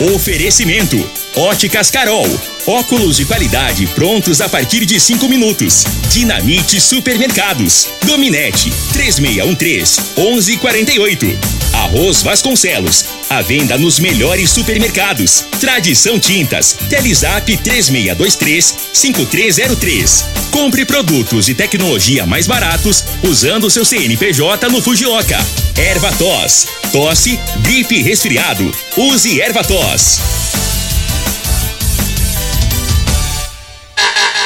Oferecimento: 0.00 0.96
Óticas 1.34 1.90
Carol. 1.90 2.28
Óculos 2.66 3.16
de 3.16 3.24
qualidade 3.24 3.84
prontos 3.88 4.40
a 4.40 4.48
partir 4.48 4.84
de 4.84 5.00
cinco 5.00 5.28
minutos. 5.28 5.84
Dinamite 6.12 6.80
Supermercados. 6.80 7.88
Dominete 8.06 8.70
3613 8.92 10.00
1148. 10.16 11.57
Arroz 11.72 12.22
Vasconcelos. 12.22 13.04
A 13.30 13.42
venda 13.42 13.76
nos 13.78 13.98
melhores 13.98 14.50
supermercados. 14.50 15.44
Tradição 15.60 16.18
Tintas. 16.18 16.76
Telezap 16.88 17.56
3623 17.56 18.74
5303. 18.92 20.24
Compre 20.50 20.84
produtos 20.84 21.48
e 21.48 21.54
tecnologia 21.54 22.26
mais 22.26 22.46
baratos 22.46 23.04
usando 23.22 23.70
seu 23.70 23.84
CNPJ 23.84 24.68
no 24.68 24.82
Fujioka. 24.82 25.38
Erva 25.76 26.12
Tos. 26.12 26.66
Tosse, 26.92 27.38
gripe 27.58 28.02
resfriado. 28.02 28.70
Use 28.96 29.40
Erva 29.40 29.62
Tos. 29.62 30.77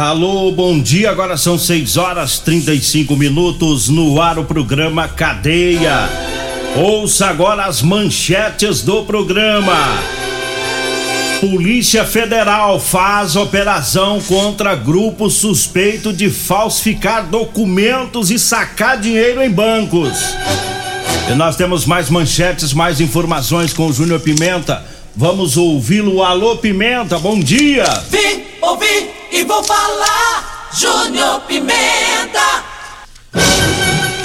Alô, 0.00 0.50
bom 0.50 0.80
dia. 0.80 1.10
Agora 1.10 1.36
são 1.36 1.58
6 1.58 1.98
horas 1.98 2.38
35 2.38 3.14
minutos 3.16 3.90
no 3.90 4.18
ar 4.18 4.38
o 4.38 4.46
programa 4.46 5.06
Cadeia. 5.06 6.08
Ouça 6.74 7.26
agora 7.26 7.66
as 7.66 7.82
manchetes 7.82 8.80
do 8.80 9.04
programa. 9.04 9.76
Polícia 11.38 12.02
Federal 12.06 12.80
faz 12.80 13.36
operação 13.36 14.22
contra 14.22 14.74
grupo 14.74 15.28
suspeito 15.28 16.14
de 16.14 16.30
falsificar 16.30 17.26
documentos 17.26 18.30
e 18.30 18.38
sacar 18.38 18.98
dinheiro 18.98 19.42
em 19.42 19.50
bancos. 19.50 20.18
E 21.30 21.34
nós 21.34 21.56
temos 21.56 21.84
mais 21.84 22.08
manchetes, 22.08 22.72
mais 22.72 23.02
informações 23.02 23.74
com 23.74 23.88
o 23.88 23.92
Júnior 23.92 24.20
Pimenta. 24.20 24.82
Vamos 25.14 25.58
ouvi-lo. 25.58 26.22
Alô, 26.22 26.56
Pimenta, 26.56 27.18
bom 27.18 27.38
dia. 27.38 27.84
Vim, 28.10 28.44
ouvi 28.62 29.19
e 29.40 29.44
vou 29.44 29.64
falar. 29.64 30.68
Júnior 30.78 31.40
Pimenta. 31.40 32.64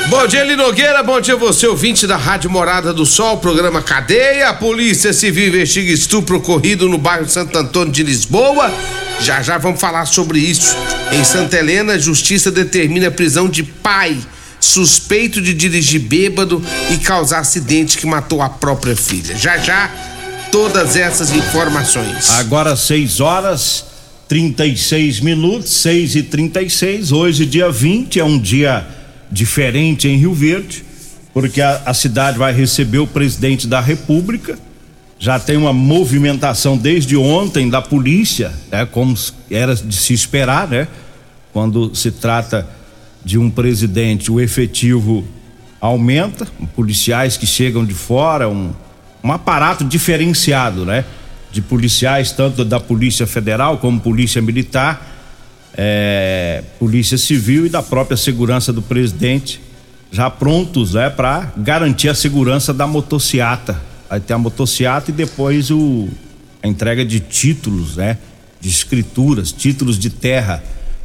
Bom 0.10 0.28
dia, 0.28 0.42
Eli 0.42 0.56
Nogueira. 0.56 1.02
Bom 1.02 1.20
dia, 1.20 1.36
você, 1.36 1.66
ouvinte 1.66 2.06
da 2.06 2.18
Rádio 2.18 2.50
Morada 2.50 2.94
do 2.94 3.06
Sol, 3.06 3.38
programa 3.38 3.82
Cadeia. 3.82 4.50
A 4.50 4.54
Polícia 4.54 5.14
Civil 5.14 5.48
investiga 5.48 5.92
estupro 5.92 6.38
ocorrido 6.38 6.88
no 6.88 6.98
bairro 6.98 7.28
Santo 7.28 7.58
Antônio 7.58 7.92
de 7.92 8.04
Lisboa. 8.04 8.72
Já 9.22 9.42
já 9.42 9.58
vamos 9.58 9.80
falar 9.80 10.06
sobre 10.06 10.38
isso. 10.40 10.76
Em 11.12 11.24
Santa 11.24 11.58
Helena, 11.58 11.94
a 11.94 11.98
Justiça 11.98 12.52
determina 12.52 13.08
a 13.08 13.12
prisão 13.12 13.50
de 13.50 13.64
pai 13.64 14.18
suspeito 14.60 15.42
de 15.42 15.54
dirigir 15.54 16.02
bêbado 16.02 16.62
e 16.92 16.98
causar 16.98 17.40
acidente 17.40 17.98
que 17.98 18.06
matou 18.06 18.42
a 18.42 18.50
própria 18.50 18.96
filha. 18.96 19.36
Já 19.36 19.58
já, 19.58 19.90
todas 20.52 20.96
essas 20.96 21.32
informações. 21.32 22.30
Agora 22.32 22.76
6 22.76 23.20
horas 23.22 23.85
36 24.28 25.20
minutos, 25.20 25.70
6 25.72 26.16
e 26.16 26.24
36 26.24 27.12
Hoje, 27.12 27.46
dia 27.46 27.70
20, 27.70 28.20
é 28.20 28.24
um 28.24 28.40
dia 28.40 28.86
diferente 29.32 30.08
em 30.08 30.18
Rio 30.18 30.34
Verde, 30.34 30.84
porque 31.34 31.62
a, 31.62 31.82
a 31.86 31.94
cidade 31.94 32.38
vai 32.38 32.54
receber 32.54 33.00
o 33.00 33.08
presidente 33.08 33.68
da 33.68 33.80
República. 33.80 34.58
Já 35.20 35.40
tem 35.40 35.58
uma 35.58 35.74
movimentação 35.74 36.78
desde 36.78 37.16
ontem 37.16 37.70
da 37.70 37.82
polícia, 37.82 38.52
né, 38.72 38.86
como 38.86 39.16
era 39.50 39.76
de 39.76 39.96
se 39.96 40.14
esperar, 40.14 40.68
né? 40.68 40.88
Quando 41.54 41.96
se 41.96 42.12
trata 42.12 42.68
de 43.24 43.38
um 43.38 43.50
presidente, 43.50 44.32
o 44.32 44.42
efetivo 44.42 45.26
aumenta, 45.80 46.48
policiais 46.76 47.38
que 47.38 47.46
chegam 47.46 47.86
de 47.86 47.94
fora, 47.94 48.50
um, 48.50 48.72
um 49.24 49.32
aparato 49.32 49.84
diferenciado, 49.84 50.86
né? 50.86 51.06
De 51.56 51.62
policiais, 51.62 52.34
tanto 52.34 52.66
da 52.66 52.82
Polícia 52.82 53.26
Federal 53.26 53.78
como 53.78 53.98
Polícia 53.98 54.42
Militar, 54.42 55.72
é, 55.74 56.62
Polícia 56.78 57.18
Civil 57.18 57.66
e 57.66 57.70
da 57.70 57.82
própria 57.82 58.18
segurança 58.18 58.74
do 58.74 58.82
presidente, 58.82 59.62
já 60.12 60.30
prontos, 60.30 60.96
né? 60.96 61.10
Para 61.10 61.54
garantir 61.56 62.10
a 62.10 62.14
segurança 62.14 62.74
da 62.74 62.86
motociata. 62.86 63.82
Vai 64.10 64.20
ter 64.20 64.34
a 64.34 64.38
motociata 64.38 65.12
e 65.12 65.14
depois 65.14 65.72
o, 65.72 66.10
a 66.62 66.68
entrega 66.68 67.06
de 67.06 67.22
títulos, 67.22 67.96
né? 67.96 68.18
De 68.60 68.68
escrituras, 68.68 69.54
títulos 69.54 69.98
de 69.98 70.10
terra 70.10 70.62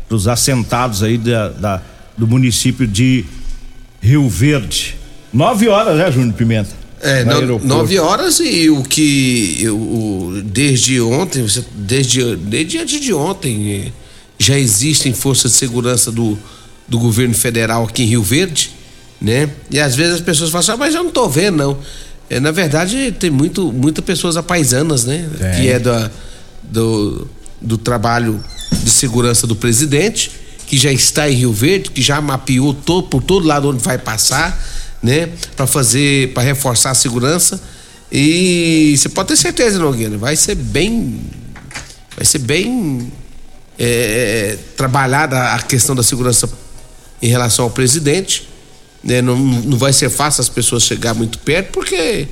para 0.09 0.17
os 0.17 0.27
assentados 0.27 1.05
aí 1.05 1.17
da, 1.17 1.51
da 1.51 1.83
do 2.19 2.27
município 2.27 2.89
de 2.89 3.25
Rio 4.03 4.29
Verde. 4.29 4.97
Nove 5.33 5.69
horas, 5.69 5.97
né, 5.97 6.11
Júnior 6.11 6.35
Pimenta? 6.35 6.75
É, 7.03 7.25
No 7.25 7.59
nove 7.61 7.99
horas 7.99 8.41
e 8.41 8.69
o 8.69 8.83
que 8.83 9.67
o, 9.69 10.43
desde 10.45 11.01
ontem, 11.01 11.47
desde, 11.75 12.37
desde 12.37 12.79
antes 12.79 13.01
de 13.01 13.15
ontem, 13.15 13.73
eh, 13.73 13.93
já 14.39 14.59
existem 14.59 15.13
forças 15.15 15.53
de 15.53 15.59
segurança 15.59 16.13
do, 16.13 16.39
do 16.87 16.99
governo 16.99 17.35
federal 17.35 17.85
aqui 17.85 18.03
em 18.03 18.07
Rio 18.07 18.23
Verde, 18.23 18.73
né? 19.21 19.49
E 19.71 19.81
às 19.81 19.95
vezes 19.97 20.15
as 20.15 20.21
pessoas 20.21 20.51
falam 20.51 20.61
assim, 20.61 20.73
ah, 20.73 20.77
mas 20.77 20.95
eu 20.95 21.03
não 21.03 21.11
tô 21.11 21.29
vendo, 21.29 21.57
não. 21.57 21.79
É, 22.29 22.39
na 22.39 22.51
verdade, 22.51 23.13
tem 23.13 23.31
muito, 23.31 23.73
muitas 23.73 24.05
pessoas 24.05 24.37
apaisanas, 24.37 25.05
né? 25.05 25.29
Que 25.57 25.69
é 25.69 25.79
da, 25.79 26.11
do, 26.63 27.27
do 27.61 27.77
trabalho 27.77 28.43
de 28.71 28.91
segurança 28.91 29.47
do 29.47 29.57
presidente, 29.57 30.31
que 30.67 30.79
já 30.79 30.93
está 30.93 31.29
em 31.29 31.35
Rio 31.35 31.53
Verde, 31.53 31.91
que 31.91 32.01
já 32.01 32.21
mapeou 32.21 32.73
to, 32.73 33.03
por 33.03 33.23
todo 33.23 33.47
lado 33.47 33.69
onde 33.69 33.83
vai 33.83 33.99
passar, 33.99 34.57
né? 35.03 35.29
Para 35.57 35.67
fazer, 35.67 36.33
para 36.33 36.43
reforçar 36.43 36.91
a 36.91 36.95
segurança. 36.95 37.61
E 38.11 38.95
você 38.97 39.09
pode 39.09 39.29
ter 39.29 39.37
certeza, 39.37 39.79
Nogueira, 39.79 40.19
vai 40.19 40.37
ser 40.37 40.55
bem. 40.55 41.21
Vai 42.17 42.25
ser 42.25 42.39
bem 42.39 43.13
é, 43.79 44.59
trabalhada 44.77 45.55
a 45.55 45.63
questão 45.63 45.95
da 45.95 46.03
segurança 46.03 46.51
em 47.23 47.29
relação 47.29 47.65
ao 47.65 47.71
presidente. 47.71 48.49
Né? 49.03 49.23
Não, 49.23 49.37
não 49.39 49.79
vai 49.79 49.93
ser 49.93 50.11
fácil 50.11 50.43
as 50.43 50.49
pessoas 50.49 50.83
chegar 50.83 51.15
muito 51.15 51.39
perto, 51.39 51.73
porque 51.73 52.29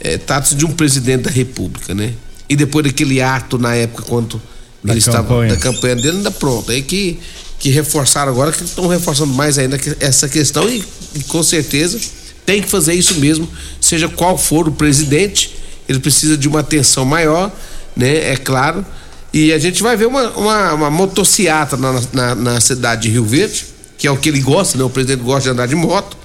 é, 0.00 0.18
trata-se 0.18 0.54
de 0.54 0.64
um 0.64 0.72
presidente 0.72 1.22
da 1.22 1.30
República, 1.30 1.94
né? 1.94 2.14
E 2.48 2.54
depois 2.54 2.84
daquele 2.84 3.22
ato 3.22 3.58
na 3.58 3.74
época 3.74 4.02
quando 4.02 4.40
Da 4.84 4.92
ele 4.92 4.98
estava 4.98 5.26
campanha. 5.26 5.54
da 5.54 5.56
campanha 5.56 5.96
dele, 5.96 6.16
ainda 6.18 6.30
pronto. 6.30 6.70
Aí 6.70 6.82
que, 6.82 7.18
que 7.58 7.70
reforçaram 7.70 8.30
agora, 8.30 8.52
que 8.52 8.62
estão 8.62 8.86
reforçando 8.86 9.32
mais 9.32 9.56
ainda 9.56 9.80
essa 9.98 10.28
questão 10.28 10.68
e, 10.68 10.84
e 11.14 11.22
com 11.24 11.42
certeza 11.42 11.98
tem 12.44 12.60
que 12.60 12.68
fazer 12.68 12.92
isso 12.92 13.14
mesmo, 13.14 13.48
seja 13.80 14.08
qual 14.08 14.36
for 14.36 14.68
o 14.68 14.72
presidente, 14.72 15.56
ele 15.88 15.98
precisa 15.98 16.36
de 16.36 16.46
uma 16.46 16.60
atenção 16.60 17.04
maior, 17.04 17.50
né? 17.96 18.32
É 18.32 18.36
claro. 18.36 18.84
E 19.32 19.52
a 19.52 19.58
gente 19.58 19.82
vai 19.82 19.96
ver 19.96 20.06
uma, 20.06 20.30
uma, 20.30 20.74
uma 20.74 20.90
motociata 20.90 21.76
na, 21.76 22.00
na, 22.12 22.34
na 22.34 22.60
cidade 22.60 23.02
de 23.02 23.08
Rio 23.08 23.24
Verde, 23.24 23.64
que 23.96 24.06
é 24.06 24.10
o 24.10 24.16
que 24.16 24.28
ele 24.28 24.40
gosta, 24.40 24.76
né? 24.76 24.84
O 24.84 24.90
presidente 24.90 25.22
gosta 25.22 25.44
de 25.44 25.48
andar 25.48 25.66
de 25.66 25.74
moto, 25.74 26.16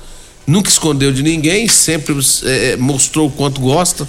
nunca 0.46 0.70
escondeu 0.70 1.12
de 1.12 1.24
ninguém, 1.24 1.68
sempre 1.68 2.16
eh, 2.44 2.76
mostrou 2.78 3.28
o 3.28 3.32
quanto 3.32 3.62
gosta, 3.62 4.08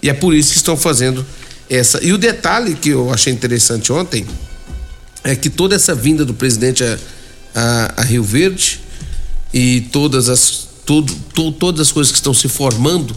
e 0.00 0.08
é 0.08 0.14
por 0.14 0.34
isso 0.34 0.52
que 0.52 0.56
estão 0.56 0.76
fazendo 0.76 1.26
essa. 1.70 2.02
E 2.04 2.12
o 2.12 2.18
detalhe 2.18 2.74
que 2.74 2.90
eu 2.90 3.12
achei 3.12 3.32
interessante 3.32 3.92
ontem 3.92 4.26
é 5.24 5.34
que 5.36 5.50
toda 5.50 5.74
essa 5.74 5.94
vinda 5.94 6.24
do 6.24 6.32
presidente 6.34 6.82
a, 6.84 6.98
a- 7.54 7.94
a 7.98 8.02
Rio 8.02 8.22
Verde 8.24 8.80
e 9.52 9.82
todas 9.92 10.28
as 10.28 10.66
tudo, 10.86 11.14
tu- 11.34 11.52
todas 11.52 11.80
as 11.88 11.92
coisas 11.92 12.10
que 12.10 12.16
estão 12.18 12.32
se 12.32 12.48
formando 12.48 13.14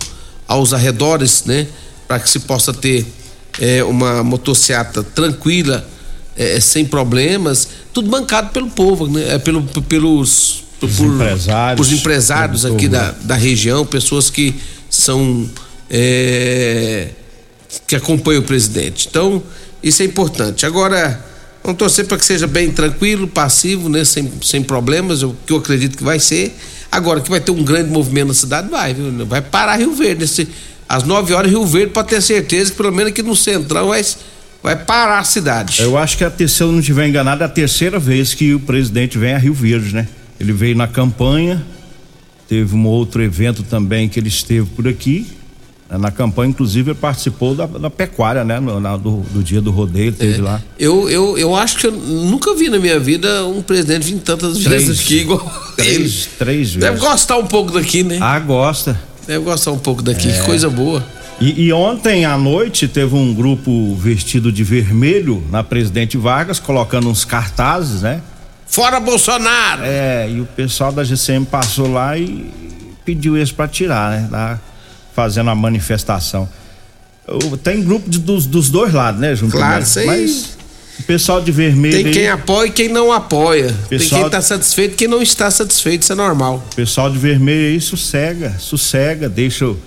aos 0.48 0.74
arredores, 0.74 1.44
né, 1.46 1.68
para 2.08 2.20
que 2.20 2.30
se 2.30 2.40
possa 2.40 2.74
ter 2.74 3.06
eh, 3.60 3.82
uma 3.84 4.22
motociata 4.24 5.02
tranquila, 5.04 5.88
eh, 6.36 6.60
sem 6.60 6.84
problemas, 6.84 7.68
tudo 7.94 8.10
bancado 8.10 8.50
pelo 8.50 8.70
povo, 8.70 9.08
né, 9.08 9.36
eh, 9.36 9.38
pelo, 9.40 9.64
pelos 9.84 10.64
por, 10.82 10.90
empresários, 11.16 11.88
os 11.88 11.94
empresários 11.94 12.66
aqui 12.66 12.90
da, 12.90 13.00
rural. 13.12 13.16
da 13.24 13.36
região, 13.36 13.86
pessoas 13.86 14.30
que 14.30 14.54
são 14.90 15.50
eh, 15.90 17.10
que 17.88 17.96
acompanham 17.96 18.42
o 18.42 18.46
presidente. 18.46 19.08
Então, 19.10 19.42
isso 19.82 20.02
é 20.02 20.06
importante. 20.06 20.66
Agora, 20.66 21.24
vamos 21.64 21.78
torcer 21.78 22.06
para 22.06 22.18
que 22.18 22.26
seja 22.26 22.48
bem 22.48 22.72
tranquilo, 22.72 23.28
passivo, 23.28 23.90
né? 23.90 24.04
Sem, 24.04 24.32
sem 24.42 24.64
problemas, 24.64 25.24
o 25.24 25.36
que 25.46 25.54
eu 25.54 25.58
acredito 25.58 25.98
que 25.98 26.04
vai 26.04 26.20
ser. 26.20 26.56
Agora, 26.92 27.22
que 27.22 27.30
vai 27.30 27.40
ter 27.40 27.52
um 27.52 27.64
grande 27.64 27.90
movimento 27.90 28.28
na 28.30 28.34
cidade, 28.34 28.70
vai, 28.70 28.94
viu? 28.94 29.26
Vai 29.26 29.42
parar 29.42 29.78
Rio 29.78 29.94
Verde. 29.94 30.26
Esse, 30.26 30.48
às 30.88 31.04
9 31.04 31.34
horas, 31.34 31.50
Rio 31.50 31.66
Verde 31.66 31.94
pode 31.94 32.10
ter 32.10 32.22
certeza 32.22 32.72
que 32.72 32.78
pelo 32.78 32.92
menos 32.92 33.12
aqui 33.12 33.24
no 33.24 33.36
Centrão 33.36 33.88
vai, 33.88 34.06
vai 34.62 34.76
parar 34.76 35.20
a 35.20 35.24
cidade. 35.24 35.82
Eu 35.82 35.98
acho 35.98 36.18
que 36.18 36.24
a 36.26 36.30
terceira, 36.30 36.58
se 36.58 36.64
eu 36.64 36.72
não 36.72 36.80
estiver 36.80 37.08
enganado, 37.08 37.44
é 37.44 37.46
a 37.46 37.50
terceira 37.50 37.98
vez 37.98 38.34
que 38.34 38.54
o 38.54 38.60
presidente 38.60 39.18
vem 39.18 39.34
a 39.34 39.38
Rio 39.38 39.54
Verde, 39.54 39.96
né? 39.96 40.08
Ele 40.38 40.52
veio 40.52 40.76
na 40.76 40.88
campanha, 40.88 41.66
teve 42.50 42.76
um 42.76 42.86
outro 42.86 43.24
evento 43.24 43.64
também 43.64 44.10
que 44.10 44.20
ele 44.20 44.28
esteve 44.28 44.68
por 44.72 44.86
aqui. 44.88 45.28
Na 45.98 46.10
campanha, 46.10 46.50
inclusive, 46.52 46.92
ele 46.92 46.98
participou 47.00 47.54
da, 47.54 47.66
da 47.66 47.90
pecuária, 47.90 48.44
né? 48.46 48.60
No- 48.60 48.80
na- 48.80 48.96
do, 48.96 49.18
do 49.32 49.44
dia 49.44 49.60
do 49.62 49.72
rodeio, 49.72 50.14
teve 50.14 50.40
lá. 50.42 50.62
Eu, 50.80 51.10
eu, 51.10 51.38
eu 51.38 51.54
acho 51.56 51.78
que 51.78 51.88
eu 51.88 51.92
nunca 51.92 52.54
vi 52.56 52.70
na 52.70 52.80
minha 52.80 52.98
vida 53.00 53.46
um 53.46 53.62
presidente 53.62 54.06
vir 54.14 54.20
tantas 54.20 54.60
Três. 54.60 54.84
vezes 54.88 55.00
aqui 55.02 55.20
igual 55.20 55.42
ele. 55.78 55.96
Três, 55.96 56.30
três 56.40 56.74
Deve 56.76 56.92
vezes. 56.96 57.00
gostar 57.10 57.38
um 57.38 57.46
pouco 57.46 57.72
daqui, 57.74 58.04
né? 58.04 58.18
Ah, 58.22 58.40
gosta. 58.40 58.98
Deve 59.28 59.44
gostar 59.44 59.72
um 59.72 59.78
pouco 59.80 60.02
daqui, 60.02 60.30
É. 60.30 60.32
que 60.32 60.46
coisa 60.46 60.70
boa. 60.70 61.04
E, 61.42 61.64
e 61.66 61.74
ontem 61.74 62.24
à 62.24 62.38
noite 62.38 62.88
teve 62.88 63.14
um 63.16 63.34
grupo 63.34 63.96
vestido 63.96 64.52
de 64.52 64.64
vermelho 64.64 65.44
na 65.52 65.64
Presidente 65.64 66.16
Vargas, 66.18 66.60
colocando 66.60 67.10
uns 67.10 67.26
cartazes, 67.26 68.02
né? 68.04 68.22
Fora 68.68 69.00
Bolsonaro! 69.00 69.82
É, 69.84 70.30
e 70.30 70.40
o 70.40 70.46
pessoal 70.46 70.92
da 70.94 71.04
GCM 71.04 71.46
passou 71.46 71.92
lá 71.92 72.18
e 72.18 72.50
pediu 73.04 73.36
eles 73.36 73.52
para 73.52 73.68
tirar, 73.68 74.12
né? 74.12 74.28
Lá 74.32 74.60
fazendo 75.22 75.52
a 75.52 75.56
manifestação. 75.56 76.50
Tem 77.64 77.82
grupo 77.84 78.10
de- 78.10 78.18
dos, 78.20 78.46
dos 78.48 78.70
dois 78.70 78.92
lados, 78.92 79.22
né, 79.22 79.36
Junto? 79.36 79.56
Claro, 79.56 79.84
isso 79.84 80.00
aí- 80.00 80.08
Mas 80.08 80.58
o 81.00 81.04
pessoal 81.04 81.40
de 81.40 81.52
vermelho. 81.52 81.96
Tem 81.96 82.08
aí, 82.08 82.12
quem 82.12 82.28
apoia 82.28 82.68
e 82.68 82.72
quem 82.72 82.88
não 82.90 83.12
apoia. 83.12 83.74
Tem 83.88 84.00
quem 84.00 84.30
tá 84.30 84.42
satisfeito 84.42 84.94
e 84.94 84.96
quem 84.96 85.08
não 85.08 85.22
está 85.22 85.50
satisfeito, 85.52 86.02
isso 86.02 86.12
é 86.12 86.16
normal. 86.16 86.64
O 86.72 86.76
pessoal 86.76 87.10
de 87.10 87.20
vermelho 87.20 87.68
aí 87.74 87.80
sossega, 87.80 88.56
sossega, 88.58 89.30
deixa 89.30 89.68
o, 89.68 89.78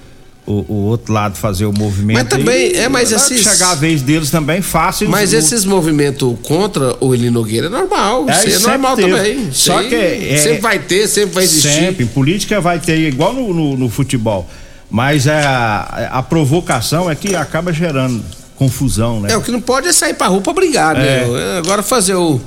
o- 0.46 0.64
o 0.68 0.74
outro 0.86 1.12
lado 1.12 1.36
fazer 1.36 1.66
o 1.66 1.72
movimento. 1.72 2.16
Mas 2.18 2.28
também, 2.28 2.68
aí. 2.68 2.76
é, 2.76 2.88
mas 2.88 3.10
esses- 3.10 3.42
chegar 3.42 3.72
a 3.72 3.74
vez 3.74 4.00
deles 4.00 4.30
também, 4.30 4.62
fácil. 4.62 5.08
Mas 5.10 5.32
esses 5.32 5.64
movimentos 5.64 6.36
contra 6.44 6.96
o 7.00 7.12
Eli 7.12 7.30
Nogueira 7.30 7.66
é 7.66 7.70
normal. 7.70 8.26
É, 8.30 8.38
isso 8.38 8.46
aí 8.46 8.54
é 8.54 8.58
normal 8.60 8.94
teve. 8.96 9.10
também. 9.10 9.48
Só 9.52 9.78
aí 9.78 9.88
que 9.88 9.94
é- 9.96 10.38
sempre 10.38 10.60
vai 10.60 10.78
ter, 10.78 11.08
sempre 11.08 11.34
vai 11.34 11.44
existir. 11.44 11.68
Sempre, 11.72 12.04
em 12.04 12.08
política 12.08 12.60
vai 12.60 12.78
ter 12.78 12.96
igual 13.08 13.32
no, 13.34 13.52
no- 13.52 13.76
no 13.76 13.88
futebol. 13.90 14.48
Mas 14.94 15.26
é 15.26 15.44
a, 15.44 16.08
a 16.12 16.22
provocação 16.22 17.10
é 17.10 17.16
que 17.16 17.34
acaba 17.34 17.72
gerando 17.72 18.22
confusão, 18.54 19.20
né? 19.20 19.32
É, 19.32 19.36
o 19.36 19.42
que 19.42 19.50
não 19.50 19.60
pode 19.60 19.88
é 19.88 19.92
sair 19.92 20.14
pra 20.14 20.28
rua 20.28 20.40
pra 20.40 20.52
brigar, 20.52 20.94
É. 20.96 21.26
né? 21.26 21.58
Agora 21.58 21.82
fazer 21.82 22.14
o. 22.14 22.40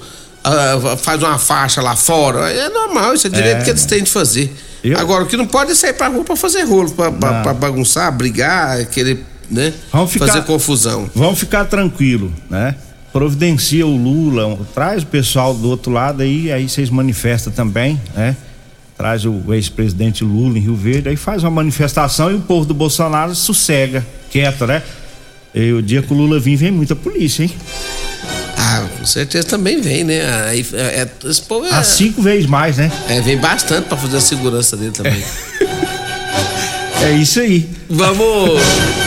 faz 1.01 1.21
uma 1.21 1.38
faixa 1.38 1.81
lá 1.81 1.94
fora, 1.97 2.49
é 2.49 2.69
normal, 2.69 3.13
isso 3.13 3.27
é 3.27 3.29
direito 3.29 3.57
É. 3.57 3.63
que 3.65 3.69
eles 3.69 3.85
têm 3.85 4.01
de 4.01 4.09
fazer. 4.09 4.55
Eu- 4.81 4.97
Agora, 4.97 5.25
o 5.25 5.27
que 5.27 5.35
não 5.35 5.45
pode 5.45 5.71
é 5.73 5.75
sair 5.75 5.91
pra 5.91 6.07
rua 6.07 6.23
pra 6.23 6.38
fazer 6.38 6.63
rolo, 6.63 6.89
pra, 6.91 7.11
pra- 7.11 7.41
pra 7.41 7.53
bagunçar, 7.53 8.09
brigar, 8.13 8.85
querer, 8.85 9.25
né? 9.51 9.73
Vamos 9.91 10.09
ficar- 10.13 10.27
Fazer 10.27 10.44
confusão. 10.44 11.09
Vamos 11.13 11.38
ficar 11.39 11.65
tranquilo, 11.65 12.31
né? 12.49 12.75
Providencia 13.11 13.85
o 13.85 13.94
Lula, 13.97 14.57
traz 14.73 15.03
o 15.03 15.07
pessoal 15.07 15.53
do 15.53 15.67
outro 15.69 15.91
lado 15.91 16.21
aí, 16.23 16.49
aí 16.49 16.69
vocês 16.69 16.89
manifestam 16.89 17.51
também, 17.51 17.99
né? 18.15 18.38
Traz 18.97 19.25
o 19.25 19.53
ex-presidente 19.53 20.23
Lula 20.23 20.57
em 20.57 20.61
Rio 20.61 20.75
Verde, 20.75 21.09
aí 21.09 21.15
faz 21.15 21.44
uma 21.44 21.51
manifestação 21.51 22.31
e 22.31 22.35
o 22.35 22.39
povo 22.41 22.65
do 22.65 22.73
Bolsonaro 22.73 23.35
sossega, 23.35 24.03
quieto, 24.31 24.65
né? 24.65 24.81
E 25.53 25.71
o 25.71 25.81
dia 25.83 26.01
que 26.01 26.11
o 26.11 26.15
Lula 26.15 26.39
vir, 26.39 26.55
vem 26.55 26.71
muita 26.71 26.95
polícia, 26.95 27.44
hein? 27.44 27.51
Ah, 28.57 28.85
com 28.97 29.05
certeza 29.05 29.47
também 29.47 29.79
vem, 29.81 30.03
né? 30.03 30.21
Aí, 30.45 30.65
é, 30.73 31.01
é- 31.01 31.29
esse 31.29 31.41
povo 31.44 31.65
é, 31.67 31.69
Há 31.71 31.83
cinco 31.83 32.21
vezes 32.23 32.47
mais, 32.47 32.77
né? 32.77 32.91
é, 33.07 33.21
vem 33.21 33.38
bastante 33.38 33.85
pra 33.88 33.95
fazer 33.97 34.17
a 34.17 34.21
segurança 34.21 34.75
dele 34.75 34.91
também. 34.91 35.23
É 37.03 37.11
isso 37.21 37.39
aí. 37.39 37.69
Vamos. 37.88 38.59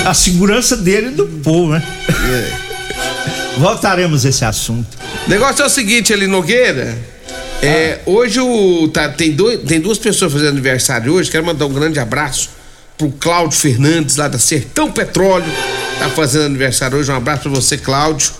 A 0.05 0.15
segurança 0.15 0.77
dele 0.77 1.09
e 1.09 1.11
do 1.11 1.27
povo, 1.27 1.73
né? 1.73 1.83
Voltaremos 3.59 4.25
a 4.25 4.29
esse 4.29 4.45
assunto. 4.45 4.87
O 5.27 5.31
negócio 5.31 5.63
é 5.63 5.67
o 5.67 5.69
seguinte, 5.69 6.13
ali 6.13 6.27
Nogueira. 6.29 6.97
É, 7.63 8.01
Hoje 8.07 8.41
o, 8.41 8.89
tá, 8.89 9.09
tem, 9.09 9.33
dois, 9.33 9.61
tem 9.61 9.81
duas 9.81 9.99
pessoas 9.99 10.33
fazendo 10.33 10.49
aniversário 10.51 11.13
hoje. 11.13 11.31
Quero 11.31 11.45
mandar 11.45 11.67
um 11.67 11.73
grande 11.73 11.99
abraço 11.99 12.51
pro 12.97 13.11
Cláudio 13.11 13.57
Fernandes, 13.59 14.17
lá 14.17 14.29
da 14.29 14.39
Sertão 14.39 14.91
Petróleo. 14.91 15.51
Tá 15.99 16.09
fazendo 16.09 16.47
aniversário 16.47 16.99
hoje. 16.99 17.11
Um 17.11 17.17
abraço 17.17 17.43
pra 17.43 17.51
você, 17.51 17.77
Cláudio. 17.77 18.33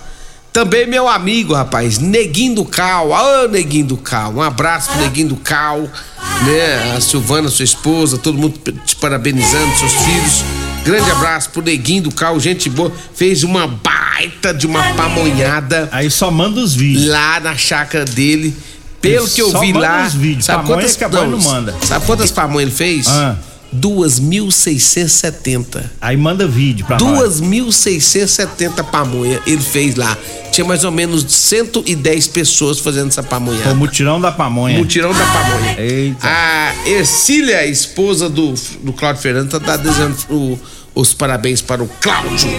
Também 0.53 0.87
meu 0.87 1.07
amigo, 1.07 1.55
rapaz, 1.55 1.99
Neguinho 1.99 2.57
do 2.57 2.65
Cal. 2.65 3.11
Ô, 3.11 3.49
Neguinho 3.49 3.87
do 3.87 3.97
Cal. 3.97 4.33
Um 4.33 4.43
abraço 4.43 4.91
pro 4.91 5.01
Neguinho 5.03 5.29
do 5.29 5.37
Cal, 5.37 5.83
né? 5.83 6.95
A 6.97 7.01
Silvana, 7.01 7.49
sua 7.49 7.65
esposa, 7.65 8.19
todo 8.19 8.37
mundo 8.37 8.59
te 8.85 8.97
parabenizando, 8.97 9.77
seus 9.79 9.93
filhos. 9.93 10.45
Grande 10.85 11.09
abraço 11.11 11.51
pro 11.51 11.63
Neguinho 11.63 12.05
do 12.05 12.11
Cal, 12.13 12.41
gente 12.41 12.69
boa. 12.69 12.91
Fez 13.15 13.45
uma 13.45 13.69
baita 13.69 14.53
de 14.53 14.67
uma 14.67 14.83
pamonhada 14.95 15.89
Aí 15.93 16.11
só 16.11 16.31
manda 16.31 16.61
os 16.61 16.75
vídeos. 16.75 17.07
lá 17.07 17.39
na 17.39 17.57
chácara 17.57 18.05
dele. 18.05 18.57
Pelo 19.01 19.29
que 19.29 19.41
eu 19.41 19.59
vi 19.61 19.73
lá. 19.73 20.09
vídeos. 20.09 20.45
Sabe 20.45 20.67
quantas 20.67 20.97
não 21.31 21.39
manda. 21.41 21.75
Sabe 21.83 22.07
quantas 22.07 22.31
pamonhas 22.31 22.69
ele 22.69 22.77
fez? 22.77 23.09
Ah. 23.09 23.37
2.670. 23.75 25.83
Aí 26.01 26.17
manda 26.17 26.47
vídeo 26.47 26.85
pra 26.87 26.99
nós. 26.99 27.41
2.670 27.41 28.85
pamonha 28.85 29.41
ele 29.47 29.61
fez 29.63 29.95
lá. 29.97 30.17
Tinha 30.53 30.67
mais 30.67 30.85
ou 30.85 30.91
menos 30.91 31.25
110 31.29 32.27
pessoas 32.29 32.79
fazendo 32.81 33.09
essa 33.09 33.21
O 33.21 33.25
pamonhada. 33.25 33.75
mutirão 33.75 34.21
da 34.21 34.33
pamonha. 34.33 34.79
Mutirão 34.79 35.13
da 35.13 35.25
pamonha. 35.27 35.77
Eita. 35.81 36.27
A 36.27 36.73
Ercília, 36.87 37.67
esposa 37.67 38.29
do, 38.29 38.55
do 38.83 38.93
Cláudio 38.93 39.23
Fernando, 39.23 39.61
tá 39.61 39.77
desejando 39.77 40.17
o- 40.29 40.59
os 40.93 41.15
parabéns 41.15 41.63
para 41.63 41.81
o 41.83 41.89
Cláudio. 42.01 42.51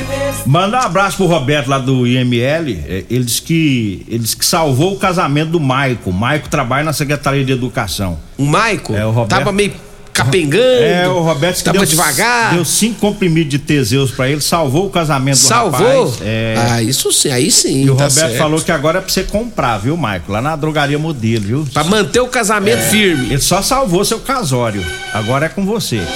Manda 0.45 0.77
um 0.77 0.81
abraço 0.81 1.17
pro 1.17 1.25
Roberto 1.25 1.67
lá 1.67 1.77
do 1.77 2.07
IML. 2.07 2.79
É, 2.87 3.03
Ele 3.09 3.25
disse 3.25 3.41
que, 3.41 4.05
ele 4.07 4.19
disse 4.19 4.37
que 4.37 4.45
salvou 4.45 4.93
o 4.93 4.97
casamento 4.97 5.51
do 5.51 5.59
Maico. 5.59 6.11
O 6.11 6.13
Maico 6.13 6.47
trabalha 6.47 6.85
na 6.85 6.93
Secretaria 6.93 7.43
de 7.43 7.51
Educação. 7.51 8.17
O 8.37 8.45
Maico 8.45 8.95
É, 8.95 9.05
o 9.05 9.11
Roberto- 9.11 9.37
tava 9.37 9.51
meio 9.51 9.73
capengando. 10.13 10.63
É, 10.63 11.07
o 11.07 11.21
Roberto 11.21 11.57
que 11.57 11.63
tava 11.63 11.77
deu, 11.77 11.87
devagar. 11.87 12.53
deu 12.53 12.65
cinco 12.65 12.99
comprimidos 12.99 13.49
de 13.51 13.59
Teseus 13.59 14.11
pra 14.11 14.29
ele, 14.29 14.41
salvou 14.41 14.87
o 14.87 14.89
casamento 14.89 15.35
do 15.37 15.41
Salvou? 15.41 16.05
rapaz. 16.05 16.19
É. 16.21 16.55
Ah, 16.69 16.81
isso 16.83 17.11
sim, 17.11 17.29
aí 17.31 17.49
sim. 17.51 17.83
E 17.85 17.89
o 17.89 17.95
tá 17.95 18.03
Roberto 18.05 18.27
certo. 18.29 18.37
falou 18.37 18.61
que 18.61 18.71
agora 18.71 18.99
é 18.99 19.01
pra 19.01 19.09
você 19.11 19.23
comprar, 19.23 19.77
viu, 19.77 19.95
Maico? 19.97 20.31
Lá 20.31 20.41
na 20.41 20.55
drogaria 20.55 20.99
modelo, 20.99 21.43
viu? 21.43 21.67
Pra 21.73 21.83
manter 21.83 22.19
o 22.19 22.27
casamento 22.27 22.79
É. 22.79 22.89
firme. 22.89 23.27
Ele 23.27 23.41
só 23.41 23.61
salvou 23.61 24.03
seu 24.05 24.19
casório. 24.19 24.85
Agora 25.13 25.45
é 25.45 25.49
com 25.49 25.65
você. 25.65 25.99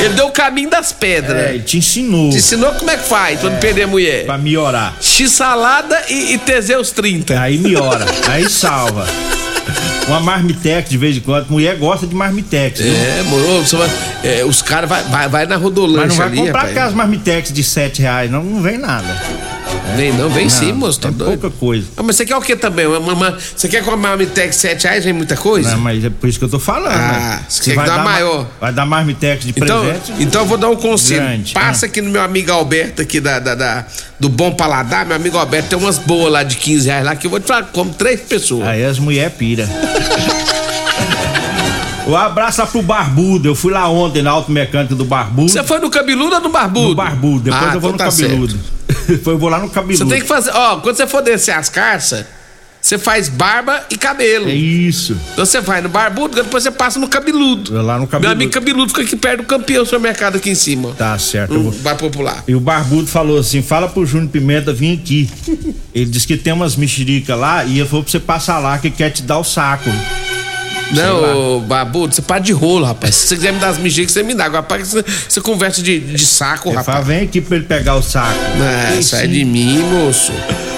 Ele 0.00 0.14
deu 0.14 0.26
o 0.26 0.30
caminho 0.32 0.68
das 0.68 0.92
pedras. 0.92 1.36
É, 1.44 1.54
ele 1.54 1.62
te 1.62 1.78
ensinou 1.78 2.28
Te 2.30 2.36
ensinou 2.36 2.72
como 2.72 2.90
é 2.90 2.96
que 2.96 3.04
faz 3.08 3.38
pra 3.40 3.48
não 3.48 3.58
perder 3.58 3.82
a 3.84 3.86
mulher. 3.86 4.26
pra 4.26 4.36
melhorar. 4.36 4.96
X-salada 5.00 5.98
e, 6.10 6.34
e 6.34 6.38
Teseus 6.38 6.90
30. 6.90 7.40
Aí 7.40 7.56
melhora, 7.56 8.04
aí 8.28 8.48
salva. 8.50 9.06
Uma 10.06 10.20
marmitex 10.20 10.90
de 10.90 10.98
vez 10.98 11.16
em 11.16 11.20
quando. 11.20 11.48
Mulher 11.48 11.76
gosta 11.76 12.06
de 12.06 12.14
marmitex, 12.14 12.78
viu? 12.80 12.92
É, 12.94 13.22
moro, 13.22 13.64
vai- 13.78 13.90
é, 14.22 14.44
os 14.44 14.60
caras 14.60 14.88
vai, 14.88 15.02
vai, 15.04 15.28
vai 15.28 15.46
na 15.46 15.54
Mas 15.56 15.62
rodolanche 15.64 16.08
não 16.08 16.16
vai 16.16 16.26
ali, 16.26 16.36
comprar 16.36 16.52
rapaz. 16.58 16.70
aquelas 16.72 16.94
marmitex 16.94 17.52
de 17.52 17.64
sete 17.64 18.02
reais, 18.02 18.30
não, 18.30 18.44
não 18.44 18.60
vem 18.62 18.76
nada. 18.78 19.16
Vem 19.96 20.12
não, 20.14 20.28
vem 20.30 20.48
sim, 20.48 20.72
Não, 20.72 20.78
moço, 20.78 20.98
tá 20.98 21.08
é 21.08 21.12
doido. 21.12 21.38
pouca 21.40 21.56
coisa. 21.56 21.86
Ah, 21.96 22.02
mas 22.02 22.16
você 22.16 22.24
quer 22.24 22.34
o 22.36 22.40
que 22.40 22.56
também? 22.56 22.86
Uma- 22.86 23.12
uma- 23.12 23.38
você 23.54 23.68
quer 23.68 23.84
com 23.84 23.90
a 23.92 23.96
Marmitex 23.96 24.56
7 24.56 24.84
reais, 24.84 25.04
vem 25.04 25.12
muita 25.12 25.36
coisa? 25.36 25.70
Não, 25.72 25.78
mas 25.78 26.02
é 26.04 26.10
por 26.10 26.28
isso 26.28 26.38
que 26.38 26.44
eu 26.44 26.48
tô 26.48 26.58
falando. 26.58 26.94
Ah, 26.94 27.12
né? 27.38 27.40
você 27.48 27.62
quer 27.74 27.80
que 27.80 27.86
dá 27.86 27.98
ma- 27.98 28.04
maior. 28.04 28.46
Vai 28.60 28.72
dar 28.72 28.86
marmitex 28.86 29.44
de 29.44 29.50
Então, 29.50 29.84
presente. 29.84 30.12
então 30.22 30.42
eu 30.42 30.46
vou 30.48 30.58
dar 30.58 30.68
um 30.70 30.76
conselho. 30.76 31.20
Grande. 31.22 31.52
Passa 31.52 31.86
Ah. 31.86 31.88
aqui 31.88 32.00
no 32.00 32.10
meu 32.10 32.22
amigo 32.22 32.50
Alberto, 32.50 33.02
aqui 33.02 33.20
da, 33.20 33.38
da- 33.38 33.54
da- 33.54 33.84
do 34.18 34.28
Bom 34.28 34.52
Paladar. 34.52 35.06
Meu 35.06 35.14
amigo 35.16 35.36
Alberto 35.38 35.68
tem 35.68 35.78
umas 35.78 35.98
boas 35.98 36.32
lá 36.32 36.42
de 36.42 36.56
15 36.56 36.86
reais 36.88 37.04
lá 37.04 37.14
que 37.14 37.26
eu 37.26 37.30
vou 37.30 37.38
te 37.38 37.46
falar, 37.46 37.64
como 37.72 37.92
três 37.94 38.20
pessoas. 38.22 38.66
Aí 38.66 38.84
as 38.84 38.98
mulher 38.98 39.30
pira. 39.30 39.68
Um 42.06 42.16
abraço 42.16 42.60
lá 42.60 42.66
pro 42.66 42.82
Barbudo. 42.82 43.48
Eu 43.48 43.54
fui 43.54 43.72
lá 43.72 43.88
ontem 43.88 44.22
na 44.22 44.30
automecânica 44.30 44.94
do 44.94 45.04
Barbudo. 45.04 45.48
Você 45.50 45.62
foi 45.62 45.78
no 45.78 45.90
cabeludo 45.90 46.34
ou 46.34 46.40
no 46.40 46.48
barbudo? 46.50 46.88
No 46.90 46.94
Barbudo. 46.94 47.44
Depois 47.44 47.62
Ah, 47.70 47.74
eu 47.74 47.80
vou 47.80 47.90
no 47.90 47.96
então 47.96 48.08
tá 48.10 48.12
cabeludo. 48.16 48.58
Depois 49.08 49.26
eu 49.34 49.38
vou 49.38 49.48
lá 49.48 49.58
no 49.58 49.68
Você 49.68 49.74
cabeludo. 49.74 50.08
tem 50.10 50.20
que 50.20 50.26
fazer, 50.26 50.50
ó, 50.54 50.76
quando 50.76 50.96
você 50.96 51.06
for 51.06 51.22
descer 51.22 51.52
as 51.54 51.68
carças, 51.70 52.24
você 52.80 52.98
faz 52.98 53.30
barba 53.30 53.82
e 53.90 53.96
cabelo. 53.96 54.50
É 54.50 54.54
isso. 54.54 55.16
Então 55.32 55.46
você 55.46 55.58
vai 55.62 55.80
no 55.80 55.88
barbudo, 55.88 56.34
depois 56.36 56.62
você 56.62 56.70
passa 56.70 56.98
no 56.98 57.08
cabeludo. 57.08 57.74
Eu 57.74 57.80
lá 57.82 57.94
no 57.94 58.00
Meu 58.00 58.08
cabeludo. 58.08 58.32
amigo 58.36 58.52
cabeludo 58.52 58.88
fica 58.90 59.00
aqui 59.00 59.16
perto 59.16 59.38
do 59.38 59.44
campeão 59.46 59.82
supermercado 59.86 60.36
aqui 60.36 60.50
em 60.50 60.54
cima. 60.54 60.90
Tá 60.98 61.18
certo. 61.18 61.54
eu 61.54 61.62
vou- 61.62 61.72
vai 61.72 61.96
popular. 61.96 62.44
E 62.46 62.54
o 62.54 62.60
Barbudo 62.60 63.06
falou 63.06 63.38
assim: 63.38 63.62
fala 63.62 63.88
pro 63.88 64.04
Júnior 64.04 64.28
Pimenta 64.30 64.70
vir 64.74 64.98
aqui. 64.98 65.30
Ele 65.94 66.04
disse 66.06 66.26
que 66.26 66.36
tem 66.36 66.52
umas 66.52 66.76
mexericas 66.76 67.38
lá 67.38 67.64
e 67.64 67.78
ele 67.78 67.88
falou 67.88 68.02
pra 68.02 68.10
você 68.12 68.20
passar 68.20 68.58
lá 68.58 68.76
que 68.78 68.90
quer 68.90 69.08
te 69.10 69.22
dar 69.22 69.38
o 69.38 69.44
saco. 69.44 69.88
Não, 70.92 71.56
ô, 71.56 71.60
Barbudo, 71.60 72.14
você 72.14 72.22
para 72.22 72.40
de 72.40 72.52
rolo, 72.52 72.84
rapaz. 72.84 73.14
Se 73.14 73.28
você 73.28 73.36
quiser 73.36 73.52
me 73.52 73.58
dar 73.58 73.68
as 73.68 73.78
mexicas, 73.78 74.12
você 74.12 74.22
me 74.22 74.34
dá. 74.34 74.44
Agora 74.44 74.62
para 74.62 74.78
que 74.78 74.86
você, 74.86 75.04
você 75.28 75.40
conversa 75.40 75.82
de, 75.82 75.98
de 75.98 76.26
saco, 76.26 76.70
rapaz. 76.70 77.06
vem 77.06 77.22
aqui 77.22 77.40
pra 77.40 77.56
ele 77.56 77.66
pegar 77.66 77.96
o 77.96 78.02
saco. 78.02 78.38
Ah, 78.60 79.02
sai 79.02 79.28
de 79.28 79.44
mim, 79.44 79.78
moço. 79.78 80.32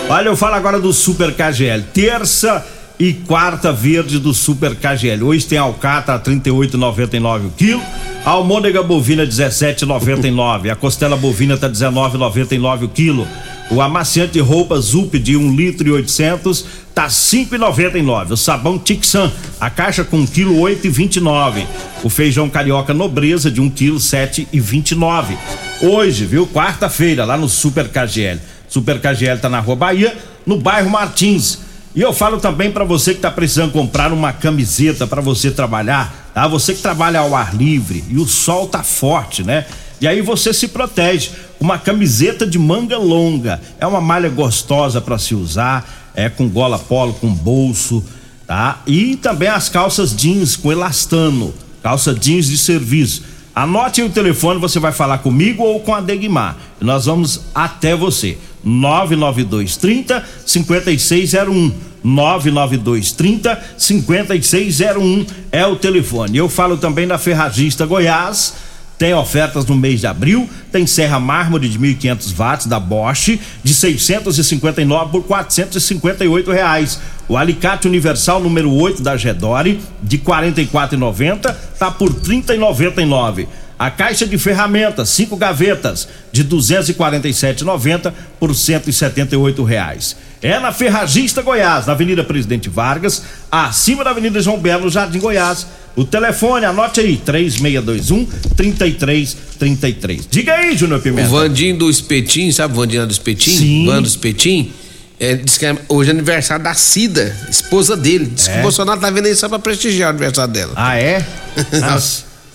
Olha, 0.08 0.28
eu 0.28 0.36
falo 0.36 0.54
agora 0.54 0.78
do 0.78 0.92
Super 0.92 1.32
KGL. 1.32 1.82
Terça 1.92 2.64
e 2.98 3.12
quarta 3.12 3.72
verde 3.72 4.18
do 4.18 4.32
Super 4.32 4.74
KGL. 4.74 5.22
Hoje 5.22 5.46
tem 5.46 5.58
alcatra 5.58 6.18
38,99 6.18 7.46
o 7.46 7.50
quilo. 7.50 7.82
A 8.24 8.30
almôndega 8.30 8.82
bovina 8.82 9.26
17,99. 9.26 10.70
A 10.70 10.76
costela 10.76 11.16
bovina 11.16 11.56
tá 11.56 11.68
19,99 11.68 12.84
o 12.84 12.88
quilo. 12.88 13.26
O 13.68 13.80
amaciante 13.80 14.34
de 14.34 14.40
roupa 14.40 14.80
Zup 14.80 15.18
de 15.18 15.36
1 15.36 15.56
litro 15.56 15.88
e 15.88 15.90
800 15.90 16.64
tá 16.94 17.08
5,99. 17.08 18.30
O 18.30 18.36
sabão 18.36 18.78
Tixan, 18.78 19.30
a 19.60 19.68
caixa 19.68 20.04
com 20.04 20.18
1 20.18 20.26
kg 20.26 20.44
8,29. 20.44 21.66
O 22.04 22.08
feijão 22.08 22.48
carioca 22.48 22.94
nobreza 22.94 23.50
de 23.50 23.60
1 23.60 23.70
kg 23.70 23.94
7,29. 23.94 25.36
Hoje, 25.82 26.24
viu? 26.24 26.46
Quarta-feira 26.46 27.24
lá 27.24 27.36
no 27.36 27.48
Super 27.48 27.88
KGL. 27.88 28.40
Super 28.68 29.00
KGL 29.00 29.40
tá 29.40 29.48
na 29.48 29.58
Rua 29.58 29.76
Bahia, 29.76 30.16
no 30.46 30.58
bairro 30.58 30.88
Martins. 30.88 31.58
E 31.94 32.00
eu 32.00 32.12
falo 32.12 32.38
também 32.38 32.70
para 32.70 32.84
você 32.84 33.14
que 33.14 33.20
tá 33.20 33.30
precisando 33.30 33.72
comprar 33.72 34.12
uma 34.12 34.32
camiseta 34.32 35.06
para 35.06 35.20
você 35.20 35.50
trabalhar, 35.50 36.30
tá? 36.34 36.46
Você 36.46 36.74
que 36.74 36.82
trabalha 36.82 37.20
ao 37.20 37.34
ar 37.34 37.56
livre 37.56 38.04
e 38.08 38.16
o 38.16 38.26
sol 38.26 38.68
tá 38.68 38.82
forte, 38.82 39.42
né? 39.42 39.66
E 40.00 40.06
aí 40.06 40.20
você 40.20 40.52
se 40.52 40.68
protege. 40.68 41.30
Uma 41.58 41.78
camiseta 41.78 42.46
de 42.46 42.58
manga 42.58 42.98
longa. 42.98 43.60
É 43.78 43.86
uma 43.86 44.00
malha 44.00 44.28
gostosa 44.28 45.00
para 45.00 45.18
se 45.18 45.34
usar, 45.34 46.12
é 46.14 46.28
com 46.28 46.48
gola 46.48 46.78
polo, 46.78 47.14
com 47.14 47.32
bolso, 47.32 48.04
tá? 48.46 48.82
E 48.86 49.16
também 49.16 49.48
as 49.48 49.68
calças 49.68 50.14
jeans 50.14 50.56
com 50.56 50.70
elastano, 50.70 51.54
calça 51.82 52.14
jeans 52.14 52.46
de 52.46 52.58
serviço. 52.58 53.22
Anote 53.54 54.02
o 54.02 54.10
telefone, 54.10 54.60
você 54.60 54.78
vai 54.78 54.92
falar 54.92 55.18
comigo 55.18 55.62
ou 55.62 55.80
com 55.80 55.94
a 55.94 56.00
Degmar. 56.02 56.58
Nós 56.78 57.06
vamos 57.06 57.40
até 57.54 57.96
você. 57.96 58.36
992 58.62 59.76
30 59.76 60.24
5601. 60.44 61.72
992 62.04 63.12
30 63.12 63.64
5601 63.78 65.26
é 65.50 65.66
o 65.66 65.74
telefone. 65.74 66.36
Eu 66.36 66.48
falo 66.48 66.76
também 66.76 67.06
da 67.06 67.16
Ferragista 67.16 67.86
Goiás 67.86 68.54
tem 68.98 69.12
ofertas 69.14 69.66
no 69.66 69.76
mês 69.76 70.00
de 70.00 70.06
abril, 70.06 70.48
tem 70.72 70.86
serra 70.86 71.20
mármore 71.20 71.68
de 71.68 71.78
1.500 71.78 72.34
watts 72.34 72.66
da 72.66 72.80
Bosch 72.80 73.38
de 73.62 73.74
659 73.74 75.10
por 75.10 75.24
458 75.24 76.50
reais. 76.50 77.00
O 77.28 77.36
alicate 77.36 77.88
universal 77.88 78.40
número 78.40 78.72
8 78.72 79.02
da 79.02 79.16
Gedore 79.16 79.80
de 80.02 80.18
44,90 80.18 81.54
tá 81.78 81.90
por 81.90 82.12
30,99. 82.12 83.46
A 83.78 83.90
caixa 83.90 84.26
de 84.26 84.38
ferramentas, 84.38 85.10
cinco 85.10 85.36
gavetas, 85.36 86.08
de 86.32 86.42
247,90 86.44 88.12
por 88.40 88.54
178 88.54 89.62
reais. 89.64 90.16
É 90.40 90.58
na 90.58 90.72
Ferragista 90.72 91.42
Goiás, 91.42 91.86
na 91.86 91.92
Avenida 91.92 92.24
Presidente 92.24 92.68
Vargas, 92.70 93.22
acima 93.50 94.02
da 94.04 94.10
Avenida 94.10 94.40
João 94.40 94.58
Belo, 94.58 94.88
Jardim 94.90 95.18
Goiás. 95.18 95.66
O 95.94 96.04
telefone, 96.04 96.64
anote 96.66 97.00
aí, 97.00 97.16
3621 97.16 98.26
3333. 98.56 100.26
Diga 100.30 100.54
aí, 100.54 100.76
Júnior 100.76 101.00
Pimenta. 101.00 101.28
O 101.28 101.32
Vandinho 101.32 101.76
do 101.78 101.90
Espetim, 101.90 102.50
sabe 102.52 102.74
o 102.74 102.76
Vandinho 102.76 103.06
do 103.06 103.12
Espetim? 103.12 103.50
Sim. 103.56 103.86
Vando 103.86 104.06
Espetim. 104.06 104.72
É, 105.18 105.34
diz 105.34 105.56
que 105.56 105.64
é- 105.64 105.76
hoje 105.88 106.10
é 106.10 106.12
aniversário 106.12 106.62
da 106.62 106.74
Cida, 106.74 107.34
esposa 107.50 107.96
dele. 107.96 108.26
Diz 108.34 108.46
que 108.48 108.54
É? 108.54 108.58
o 108.58 108.62
Bolsonaro 108.62 109.00
tá 109.00 109.08
vendo 109.10 109.24
aí 109.26 109.34
só 109.34 109.48
pra 109.48 109.58
prestigiar 109.58 110.08
o 110.08 110.10
aniversário 110.10 110.52
dela. 110.52 110.72
Ah, 110.76 110.96
é? 110.98 111.24
A, 111.82 111.98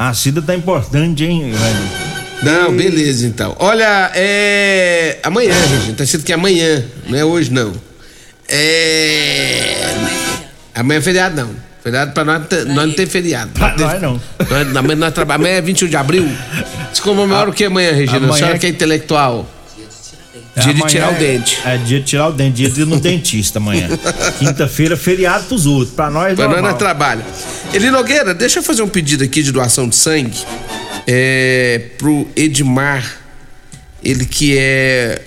a 0.09 0.13
Cida 0.15 0.41
tá 0.41 0.55
importante, 0.55 1.23
hein, 1.23 1.51
velho? 1.51 2.11
Não, 2.41 2.75
beleza 2.75 3.27
então. 3.27 3.55
Olha, 3.59 4.11
é. 4.15 5.19
Amanhã, 5.21 5.53
gente. 5.67 5.93
Tá 5.95 6.03
escrito 6.03 6.25
que 6.25 6.31
é 6.31 6.35
amanhã, 6.35 6.83
não 7.07 7.17
é 7.17 7.23
hoje 7.23 7.51
não. 7.51 7.71
É. 8.49 9.75
Amanhã 10.73 10.97
é 10.97 11.01
feriado 11.01 11.35
não. 11.35 11.51
Feriado 11.83 12.13
pra 12.13 12.23
nós, 12.23 12.41
nós 12.67 12.87
não 12.87 12.93
tem 12.93 13.05
feriado. 13.05 13.51
Pra 13.51 13.77
nós 13.77 14.01
não. 14.01 14.19
Nós, 14.49 14.75
amanhã 14.75 14.95
nós 14.95 15.13
trabalhamos. 15.13 15.47
Amanhã 15.47 15.59
é 15.59 15.61
21 15.61 15.87
de 15.87 15.95
abril. 15.95 16.27
Se 16.91 17.01
comemora 17.01 17.51
o 17.51 17.53
que 17.53 17.65
amanhã, 17.65 17.91
Regina? 17.91 18.17
Amanhã 18.17 18.33
A 18.33 18.37
senhora 18.37 18.57
que 18.57 18.65
é 18.65 18.69
intelectual. 18.69 19.47
Dia 20.57 20.73
de 20.73 20.85
tirar 20.87 21.11
o 21.11 21.15
é- 21.15 21.17
dente. 21.17 21.59
É 21.65 21.77
dia 21.77 21.99
de 21.99 22.05
tirar 22.05 22.27
o 22.27 22.31
dente, 22.33 22.55
dia 22.57 22.69
de 22.69 22.81
ir 22.81 22.85
no 22.85 22.99
dentista 22.99 23.57
amanhã. 23.59 23.87
Quinta-feira, 24.39 24.97
feriado 24.97 25.45
pros 25.45 25.65
outros. 25.65 25.95
Pra 25.95 26.09
nós, 26.09 26.35
Pra 26.35 26.45
nós 26.45 26.53
normal. 26.55 26.71
nós 26.71 26.79
trabalha. 26.79 27.25
Eli 27.73 27.89
Nogueira, 27.89 28.33
deixa 28.33 28.59
eu 28.59 28.63
fazer 28.63 28.81
um 28.81 28.89
pedido 28.89 29.23
aqui 29.23 29.41
de 29.41 29.51
doação 29.51 29.87
de 29.87 29.95
sangue 29.95 30.37
é, 31.07 31.81
pro 31.97 32.27
Edmar, 32.35 33.19
ele 34.03 34.25
que 34.25 34.57
é 34.57 35.21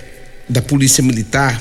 da 0.47 0.61
Polícia 0.61 1.03
Militar. 1.03 1.59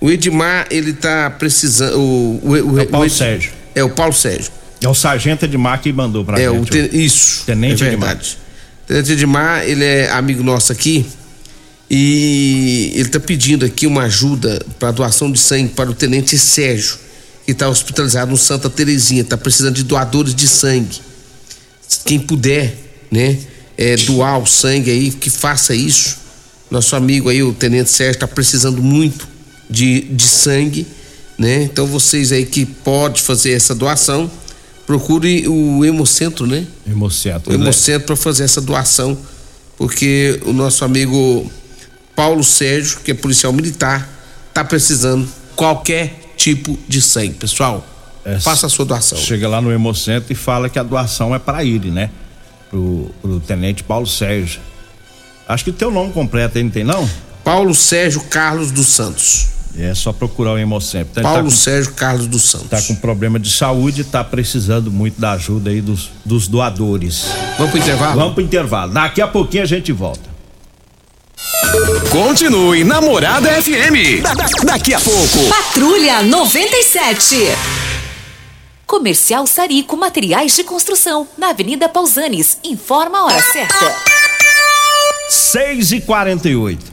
O 0.00 0.10
Edmar, 0.10 0.66
ele 0.70 0.92
tá 0.92 1.30
precisando. 1.30 1.96
O, 1.98 2.40
o, 2.42 2.50
o, 2.72 2.78
É 2.80 2.82
o 2.82 2.86
Paulo 2.86 3.06
Ed- 3.06 3.14
Sérgio. 3.14 3.52
É 3.74 3.84
o 3.84 3.90
Paulo 3.90 4.12
Sérgio. 4.12 4.50
É 4.82 4.88
o 4.88 4.94
sargento 4.94 5.44
Edmar 5.44 5.80
que 5.80 5.92
mandou 5.92 6.24
pra 6.24 6.40
É, 6.40 6.50
o 6.50 6.54
gente. 6.64 6.88
te- 6.88 6.96
isso. 7.04 7.44
Tenente 7.46 7.84
é 7.84 7.88
verdade. 7.90 8.36
Tenente 8.88 9.12
Edmar, 9.12 9.62
ele 9.64 9.84
é 9.84 10.10
amigo 10.10 10.42
nosso 10.42 10.72
aqui. 10.72 11.06
E 11.94 12.90
ele 12.94 13.02
está 13.02 13.20
pedindo 13.20 13.66
aqui 13.66 13.86
uma 13.86 14.04
ajuda 14.04 14.64
para 14.78 14.90
doação 14.92 15.30
de 15.30 15.38
sangue 15.38 15.74
para 15.74 15.90
o 15.90 15.94
Tenente 15.94 16.38
Sérgio, 16.38 16.96
que 17.44 17.52
está 17.52 17.68
hospitalizado 17.68 18.30
no 18.30 18.36
Santa 18.38 18.70
Terezinha, 18.70 19.20
está 19.20 19.36
precisando 19.36 19.74
de 19.74 19.82
doadores 19.82 20.34
de 20.34 20.48
sangue. 20.48 21.02
Quem 22.06 22.18
puder, 22.18 22.74
né, 23.10 23.38
é, 23.76 23.94
doar 23.96 24.38
o 24.38 24.46
sangue 24.46 24.90
aí, 24.90 25.10
que 25.10 25.28
faça 25.28 25.74
isso. 25.74 26.16
Nosso 26.70 26.96
amigo 26.96 27.28
aí, 27.28 27.42
o 27.42 27.52
Tenente 27.52 27.90
Sérgio, 27.90 28.14
está 28.14 28.26
precisando 28.26 28.82
muito 28.82 29.28
de, 29.68 30.00
de 30.00 30.26
sangue, 30.26 30.86
né? 31.38 31.64
Então 31.64 31.86
vocês 31.86 32.32
aí 32.32 32.46
que 32.46 32.64
pode 32.64 33.20
fazer 33.20 33.52
essa 33.52 33.74
doação, 33.74 34.30
procure 34.86 35.46
o 35.46 35.84
Hemocentro, 35.84 36.46
né? 36.46 36.66
Hemocentro. 36.90 37.50
o 37.50 37.58
né? 37.58 37.62
Hemocentro 37.62 38.06
para 38.06 38.16
fazer 38.16 38.44
essa 38.44 38.62
doação, 38.62 39.18
porque 39.76 40.40
o 40.46 40.54
nosso 40.54 40.86
amigo 40.86 41.50
Paulo 42.14 42.44
Sérgio, 42.44 43.00
que 43.00 43.10
é 43.10 43.14
policial 43.14 43.52
militar, 43.52 44.08
tá 44.52 44.64
precisando 44.64 45.28
qualquer 45.56 46.32
tipo 46.36 46.78
de 46.88 47.00
sangue, 47.00 47.34
pessoal. 47.34 47.86
É, 48.24 48.38
faça 48.38 48.66
a 48.66 48.68
sua 48.68 48.84
doação. 48.84 49.18
Chega 49.18 49.48
lá 49.48 49.60
no 49.60 49.72
Hemocentro 49.72 50.32
e 50.32 50.36
fala 50.36 50.68
que 50.68 50.78
a 50.78 50.82
doação 50.82 51.34
é 51.34 51.38
pra 51.38 51.64
ele, 51.64 51.90
né? 51.90 52.10
Pro, 52.70 53.10
pro 53.20 53.40
Tenente 53.40 53.82
Paulo 53.82 54.06
Sérgio. 54.06 54.60
Acho 55.48 55.64
que 55.64 55.70
o 55.70 55.72
teu 55.72 55.90
nome 55.90 56.12
completo 56.12 56.58
aí 56.58 56.64
não 56.64 56.70
tem, 56.70 56.84
não? 56.84 57.08
Paulo 57.42 57.74
Sérgio 57.74 58.20
Carlos 58.22 58.70
dos 58.70 58.88
Santos. 58.88 59.48
É 59.76 59.94
só 59.94 60.12
procurar 60.12 60.52
o 60.52 60.58
Hemocentro. 60.58 61.12
Então, 61.12 61.22
ele 61.22 61.28
Paulo 61.32 61.48
tá 61.48 61.50
com, 61.50 61.50
Sérgio 61.50 61.94
Carlos 61.94 62.26
dos 62.26 62.42
Santos. 62.42 62.68
tá 62.68 62.82
com 62.82 62.94
problema 62.94 63.38
de 63.40 63.50
saúde 63.50 64.02
e 64.02 64.04
tá 64.04 64.22
precisando 64.22 64.90
muito 64.92 65.20
da 65.20 65.32
ajuda 65.32 65.70
aí 65.70 65.80
dos, 65.80 66.10
dos 66.24 66.46
doadores. 66.46 67.26
Vamos 67.56 67.70
pro 67.70 67.80
intervalo? 67.80 68.20
Vamos 68.20 68.34
pro 68.34 68.44
intervalo. 68.44 68.92
Daqui 68.92 69.20
a 69.22 69.26
pouquinho 69.26 69.62
a 69.62 69.66
gente 69.66 69.90
volta. 69.90 70.31
Continue 72.10 72.84
Namorada 72.84 73.48
FM. 73.62 74.20
Da- 74.22 74.34
da- 74.34 74.46
daqui 74.64 74.92
a 74.94 75.00
pouco. 75.00 75.48
Patrulha 75.48 76.22
97. 76.22 77.36
Comercial 78.86 79.46
Sarico 79.46 79.96
Materiais 79.96 80.54
de 80.54 80.64
Construção, 80.64 81.26
na 81.38 81.48
Avenida 81.50 81.88
Pausanes. 81.88 82.58
Informa 82.62 83.18
a 83.20 83.24
hora 83.24 83.42
certa. 83.42 83.96
6 85.30 85.92
e 85.92 86.00
48 86.02 86.91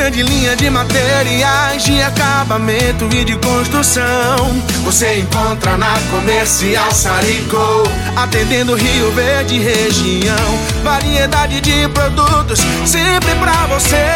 Grande 0.00 0.22
linha 0.22 0.56
de 0.56 0.70
materiais 0.70 1.84
de 1.84 2.00
acabamento 2.00 3.06
e 3.14 3.22
de 3.22 3.36
construção. 3.36 4.62
Você 4.82 5.18
encontra 5.18 5.76
na 5.76 5.92
Comercial 6.10 6.90
Sarico. 6.90 7.84
Atendendo 8.16 8.74
Rio 8.74 9.12
Verde 9.12 9.58
região. 9.58 10.58
Variedade 10.82 11.60
de 11.60 11.86
produtos 11.90 12.60
sempre 12.86 13.34
pra 13.34 13.66
você. 13.66 14.06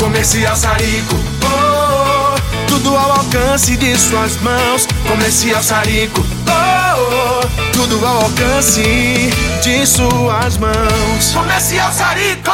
Comercial 0.00 0.56
Sarico. 0.56 1.14
Oh, 1.42 2.34
oh, 2.34 2.66
tudo 2.66 2.96
ao 2.96 3.18
alcance 3.18 3.76
de 3.76 3.94
suas 3.98 4.40
mãos. 4.40 4.88
Comercial 5.06 5.62
Sarico. 5.62 6.24
Oh, 6.48 7.42
oh, 7.42 7.72
tudo 7.74 8.06
ao 8.06 8.22
alcance 8.22 9.30
de 9.66 9.84
suas 9.84 10.56
mãos. 10.58 11.32
Comercial 11.34 11.92
Sarico. 11.92 12.52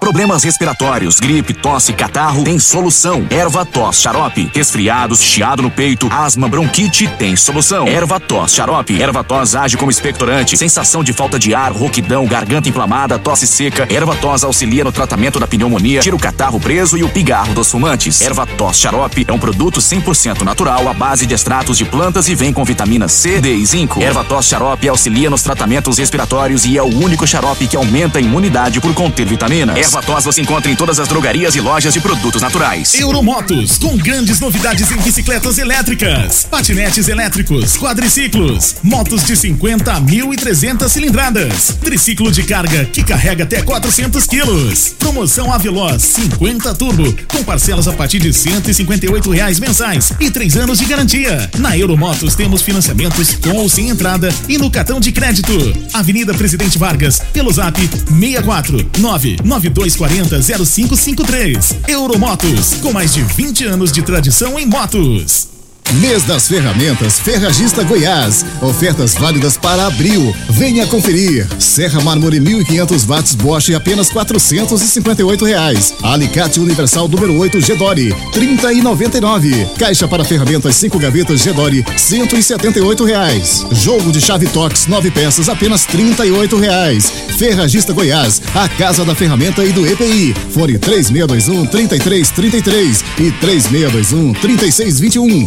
Problemas 0.00 0.44
respiratórios, 0.44 1.18
gripe, 1.18 1.54
tosse, 1.54 1.92
catarro, 1.92 2.44
tem 2.44 2.58
solução. 2.58 3.26
Erva 3.30 3.64
tos, 3.64 4.00
xarope. 4.00 4.50
Resfriados, 4.54 5.22
chiado 5.22 5.62
no 5.62 5.70
peito, 5.70 6.08
asma, 6.12 6.46
bronquite, 6.46 7.08
tem 7.18 7.34
solução. 7.36 7.86
Erva 7.86 8.20
tos, 8.20 8.52
xarope. 8.52 9.00
Erva 9.00 9.24
tos 9.24 9.54
age 9.54 9.76
como 9.76 9.90
expectorante. 9.90 10.56
Sensação 10.56 11.02
de 11.02 11.12
falta 11.12 11.38
de 11.38 11.54
ar, 11.54 11.72
rouquidão, 11.72 12.26
garganta 12.26 12.68
inflamada, 12.68 13.18
tosse 13.18 13.46
seca. 13.46 13.86
Erva 13.90 14.14
tos 14.16 14.44
auxilia 14.44 14.84
no 14.84 14.92
tratamento 14.92 15.40
da 15.40 15.46
pneumonia, 15.46 16.00
tira 16.00 16.16
o 16.16 16.18
catarro 16.18 16.60
preso 16.60 16.98
e 16.98 17.02
o 17.02 17.08
pigarro 17.08 17.54
dos 17.54 17.70
fumantes. 17.70 18.20
Erva 18.20 18.46
tos, 18.46 18.78
xarope 18.78 19.24
é 19.26 19.32
um 19.32 19.38
produto 19.38 19.80
100% 19.80 20.42
natural 20.42 20.86
à 20.86 20.92
base 20.92 21.26
de 21.26 21.34
extratos 21.34 21.78
de 21.78 21.84
plantas 21.86 22.28
e 22.28 22.34
vem 22.34 22.52
com 22.52 22.64
vitamina 22.64 23.08
C, 23.08 23.40
D 23.40 23.54
e 23.54 23.64
zinco. 23.64 24.02
Erva 24.02 24.22
tos, 24.22 24.46
xarope 24.46 24.88
auxilia 24.88 25.30
nos 25.30 25.42
tratamentos 25.42 25.96
respiratórios 25.96 26.53
e 26.62 26.78
é 26.78 26.82
o 26.82 26.86
único 26.86 27.26
xarope 27.26 27.66
que 27.66 27.76
aumenta 27.76 28.18
a 28.18 28.22
imunidade 28.22 28.80
por 28.80 28.94
conter 28.94 29.26
vitaminas. 29.26 29.76
Erva 29.76 30.02
tos 30.02 30.24
você 30.24 30.40
encontra 30.40 30.70
em 30.70 30.76
todas 30.76 31.00
as 31.00 31.08
drogarias 31.08 31.56
e 31.56 31.60
lojas 31.60 31.92
de 31.92 32.00
produtos 32.00 32.40
naturais. 32.40 32.94
Euromotos, 32.94 33.78
com 33.78 33.96
grandes 33.96 34.38
novidades 34.38 34.90
em 34.90 34.96
bicicletas 34.98 35.58
elétricas, 35.58 36.46
patinetes 36.50 37.08
elétricos, 37.08 37.76
quadriciclos, 37.76 38.76
motos 38.82 39.24
de 39.24 39.36
50 39.36 39.92
a 39.92 40.00
1.300 40.00 40.88
cilindradas, 40.88 41.76
triciclo 41.82 42.30
de 42.30 42.42
carga 42.44 42.84
que 42.84 43.02
carrega 43.02 43.44
até 43.44 43.62
400 43.62 44.26
quilos. 44.26 44.94
Promoção 44.98 45.52
Aveloz 45.52 46.02
50 46.02 46.74
Turbo, 46.74 47.14
com 47.28 47.42
parcelas 47.42 47.88
a 47.88 47.92
partir 47.92 48.18
de 48.18 48.32
158 48.32 49.30
reais 49.30 49.58
mensais 49.58 50.12
e 50.20 50.30
três 50.30 50.56
anos 50.56 50.78
de 50.78 50.84
garantia. 50.84 51.50
Na 51.58 51.76
Euromotos 51.76 52.34
temos 52.34 52.62
financiamentos 52.62 53.34
com 53.36 53.56
ou 53.56 53.68
sem 53.68 53.88
entrada 53.88 54.28
e 54.48 54.58
no 54.58 54.70
cartão 54.70 55.00
de 55.00 55.12
crédito. 55.12 55.52
Avenida 55.92 56.34
Presidente 56.44 56.76
Vargas, 56.76 57.22
pelo 57.32 57.50
zap 57.50 57.80
64 57.80 58.90
99240 58.98 60.42
0553. 60.42 61.76
Euromotos, 61.88 62.74
com 62.82 62.92
mais 62.92 63.14
de 63.14 63.22
20 63.22 63.64
anos 63.64 63.90
de 63.90 64.02
tradição 64.02 64.58
em 64.60 64.66
motos. 64.66 65.53
Mês 65.92 66.24
das 66.24 66.48
Ferramentas 66.48 67.20
Ferragista 67.20 67.84
Goiás. 67.84 68.44
Ofertas 68.60 69.14
válidas 69.14 69.56
para 69.56 69.86
abril. 69.86 70.34
Venha 70.50 70.86
conferir. 70.86 71.46
Serra 71.58 72.00
Mármore 72.00 72.40
1500 72.40 73.04
watts 73.04 73.34
Bosch 73.34 73.70
apenas 73.74 74.10
458 74.10 75.44
reais. 75.44 75.94
Alicate 76.02 76.58
Universal 76.58 77.08
número 77.08 77.38
8 77.38 77.60
Gedore 77.60 78.14
30 78.32 78.72
e 78.72 78.82
99. 78.82 79.68
Caixa 79.78 80.08
para 80.08 80.24
ferramentas 80.24 80.74
5 80.76 80.98
gavetas 80.98 81.40
Gedore 81.40 81.84
178 81.96 83.04
reais. 83.04 83.64
Jogo 83.70 84.10
de 84.10 84.20
chave 84.20 84.46
Tox 84.48 84.86
9 84.86 85.10
peças 85.10 85.48
apenas 85.48 85.84
38 85.84 86.56
reais. 86.56 87.12
Ferragista 87.38 87.92
Goiás, 87.92 88.40
a 88.54 88.68
casa 88.68 89.04
da 89.04 89.14
ferramenta 89.14 89.64
e 89.64 89.72
do 89.72 89.86
EPI. 89.86 90.34
Fone 90.50 90.78
3621 90.78 91.66
3333 91.66 93.04
e 93.18 93.30
3621 93.32 94.32
3621. 94.34 95.46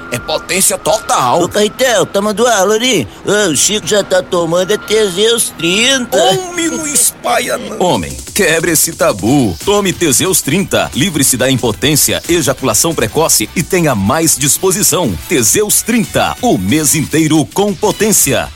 é 0.11 0.19
potência 0.19 0.77
total. 0.77 1.41
Ô, 1.41 1.49
Caetel, 1.49 2.05
tá 2.05 2.21
mandando 2.21 2.47
aula 2.49 2.75
ali? 2.75 3.07
O 3.25 3.55
Chico 3.55 3.87
já 3.87 4.03
tá 4.03 4.21
tomando 4.21 4.71
é 4.71 4.77
Teseus 4.77 5.49
30. 5.57 6.17
Homem, 6.17 6.67
não 6.69 6.85
espalha 6.85 7.57
não. 7.57 7.81
Homem, 7.81 8.15
quebre 8.35 8.71
esse 8.71 8.91
tabu. 8.93 9.57
Tome 9.63 9.93
Teseus 9.93 10.41
30. 10.41 10.91
Livre-se 10.93 11.37
da 11.37 11.49
impotência, 11.49 12.21
ejaculação 12.27 12.93
precoce 12.93 13.49
e 13.55 13.63
tenha 13.63 13.95
mais 13.95 14.35
disposição. 14.37 15.17
Teseus 15.29 15.81
30. 15.81 16.35
O 16.41 16.57
mês 16.57 16.93
inteiro 16.95 17.45
com 17.53 17.73
potência. 17.73 18.49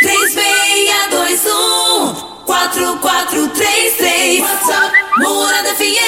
3621 0.00 2.14
4433 2.46 4.40
WhatsApp 4.40 4.92
Morada 5.18 5.74
FM 5.74 6.07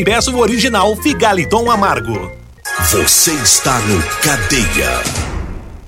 e 0.01 0.03
peça 0.03 0.31
o 0.31 0.39
original 0.39 0.95
Figaliton 0.95 1.69
Amargo. 1.69 2.31
Você 2.89 3.33
está 3.33 3.79
no 3.81 4.01
Cadeia. 4.23 4.99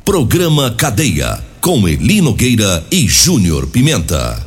Programa 0.05 0.69
Cadeia 0.69 1.39
com 1.59 1.87
Elino 1.87 2.31
Gueira 2.31 2.85
e 2.91 3.07
Júnior 3.07 3.65
Pimenta. 3.65 4.45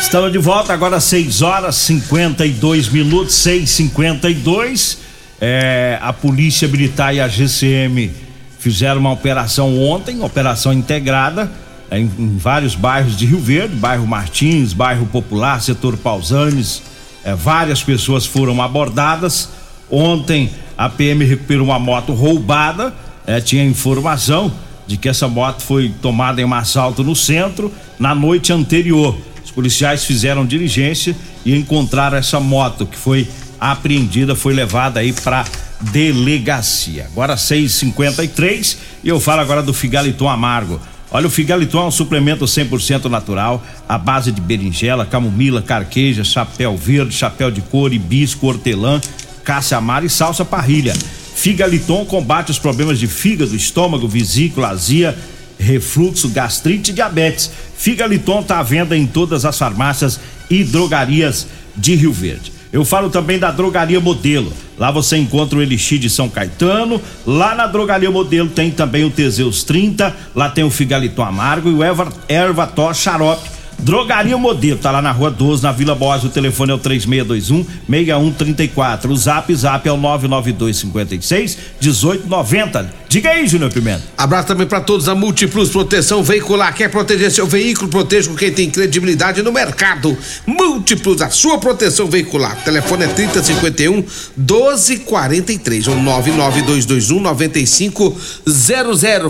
Estamos 0.00 0.30
de 0.30 0.38
volta 0.38 0.72
agora 0.72 0.98
às 0.98 1.04
6 1.04 1.42
horas 1.42 1.74
52 1.74 2.88
minutos, 2.90 3.34
6:52. 3.34 4.98
É, 5.40 5.98
a 6.00 6.12
Polícia 6.12 6.68
Militar 6.68 7.12
e 7.12 7.20
a 7.20 7.26
GCM 7.26 8.08
fizeram 8.56 9.00
uma 9.00 9.10
operação 9.10 9.80
ontem, 9.80 10.22
operação 10.22 10.72
integrada 10.72 11.50
é, 11.90 11.98
em, 11.98 12.08
em 12.16 12.36
vários 12.38 12.76
bairros 12.76 13.16
de 13.16 13.26
Rio 13.26 13.40
Verde, 13.40 13.74
bairro 13.74 14.06
Martins, 14.06 14.72
bairro 14.72 15.06
Popular, 15.06 15.60
setor 15.60 15.96
Pausanes, 15.96 16.91
é, 17.24 17.34
várias 17.34 17.82
pessoas 17.82 18.26
foram 18.26 18.60
abordadas. 18.62 19.48
Ontem 19.90 20.50
a 20.76 20.88
PM 20.88 21.24
recuperou 21.24 21.64
uma 21.64 21.78
moto 21.78 22.12
roubada. 22.12 22.94
É, 23.26 23.40
tinha 23.40 23.64
informação 23.64 24.52
de 24.86 24.96
que 24.96 25.08
essa 25.08 25.28
moto 25.28 25.62
foi 25.62 25.94
tomada 26.02 26.40
em 26.40 26.44
um 26.44 26.54
assalto 26.54 27.04
no 27.04 27.14
centro 27.14 27.72
na 27.98 28.14
noite 28.14 28.52
anterior. 28.52 29.16
Os 29.44 29.50
policiais 29.50 30.04
fizeram 30.04 30.44
diligência 30.44 31.16
e 31.44 31.56
encontraram 31.56 32.16
essa 32.16 32.40
moto 32.40 32.86
que 32.86 32.96
foi 32.96 33.28
apreendida, 33.60 34.34
foi 34.34 34.52
levada 34.52 35.00
aí 35.00 35.12
para 35.12 35.44
delegacia. 35.80 37.06
Agora 37.12 37.36
6:53 37.36 38.76
e 39.04 39.08
eu 39.08 39.20
falo 39.20 39.40
agora 39.40 39.62
do 39.62 39.72
Figaliton 39.72 40.28
Amargo. 40.28 40.80
Olha, 41.14 41.26
o 41.26 41.30
Figaliton 41.30 41.82
é 41.82 41.86
um 41.88 41.90
suplemento 41.90 42.46
100% 42.46 43.04
natural, 43.04 43.62
à 43.86 43.98
base 43.98 44.32
de 44.32 44.40
berinjela, 44.40 45.04
camomila, 45.04 45.60
carqueja, 45.60 46.24
chapéu 46.24 46.74
verde, 46.74 47.14
chapéu 47.14 47.50
de 47.50 47.60
couro, 47.60 47.92
hibisco, 47.92 48.46
hortelã, 48.46 48.98
caça 49.44 49.76
amara 49.76 50.06
e 50.06 50.10
salsa 50.10 50.42
parrilha. 50.42 50.94
Figaliton 51.34 52.06
combate 52.06 52.50
os 52.50 52.58
problemas 52.58 52.98
de 52.98 53.06
fígado, 53.06 53.54
estômago, 53.54 54.08
vesícula, 54.08 54.68
azia, 54.68 55.16
refluxo, 55.58 56.30
gastrite 56.30 56.92
e 56.92 56.94
diabetes. 56.94 57.50
Figaliton 57.76 58.40
está 58.40 58.58
à 58.58 58.62
venda 58.62 58.96
em 58.96 59.06
todas 59.06 59.44
as 59.44 59.58
farmácias 59.58 60.18
e 60.48 60.64
drogarias 60.64 61.46
de 61.76 61.94
Rio 61.94 62.12
Verde. 62.12 62.51
Eu 62.72 62.86
falo 62.86 63.10
também 63.10 63.38
da 63.38 63.50
Drogaria 63.50 64.00
Modelo. 64.00 64.50
Lá 64.78 64.90
você 64.90 65.18
encontra 65.18 65.58
o 65.58 65.62
Elixir 65.62 65.98
de 65.98 66.08
São 66.08 66.28
Caetano. 66.28 67.00
Lá 67.26 67.54
na 67.54 67.66
Drogaria 67.66 68.10
Modelo 68.10 68.48
tem 68.48 68.70
também 68.70 69.04
o 69.04 69.10
Teseus 69.10 69.62
30. 69.62 70.16
Lá 70.34 70.48
tem 70.48 70.64
o 70.64 70.70
Figaliton 70.70 71.22
Amargo 71.22 71.68
e 71.68 71.74
o 71.74 71.82
Erva, 71.82 72.10
Ervator 72.26 72.94
Xarope. 72.94 73.50
Drogaria 73.78 74.38
Modelo, 74.38 74.78
tá 74.78 74.90
lá 74.90 75.02
na 75.02 75.10
rua 75.10 75.30
12, 75.30 75.62
na 75.62 75.72
Vila 75.72 75.94
Borges. 75.94 76.24
O 76.24 76.28
telefone 76.30 76.70
é 76.70 76.74
o 76.74 76.78
3621 76.78 77.66
6134. 77.88 79.12
O 79.12 79.16
zap 79.16 79.54
zap 79.54 79.86
é 79.86 79.92
o 79.92 79.96
992 79.96 80.76
56 80.78 81.58
1890. 81.80 83.01
Diga 83.12 83.28
aí, 83.28 83.46
Júnior 83.46 83.70
Pimenta. 83.70 84.02
Abraço 84.16 84.48
também 84.48 84.66
para 84.66 84.80
todos 84.80 85.04
da 85.04 85.14
Multiplus 85.14 85.68
Proteção 85.68 86.22
Veicular. 86.22 86.74
Quer 86.74 86.88
proteger 86.88 87.30
seu 87.30 87.46
veículo? 87.46 87.90
Proteja 87.90 88.30
com 88.30 88.34
quem 88.34 88.50
tem 88.50 88.70
credibilidade 88.70 89.42
no 89.42 89.52
mercado. 89.52 90.16
Múltiplos, 90.46 91.20
a 91.20 91.28
sua 91.28 91.58
proteção 91.58 92.06
veicular. 92.06 92.56
O 92.58 92.64
telefone 92.64 93.04
é 93.04 93.08
3051 93.08 94.02
1243 94.34 95.88
ou 95.88 95.96
99221 95.96 97.20
9500. 97.20 98.40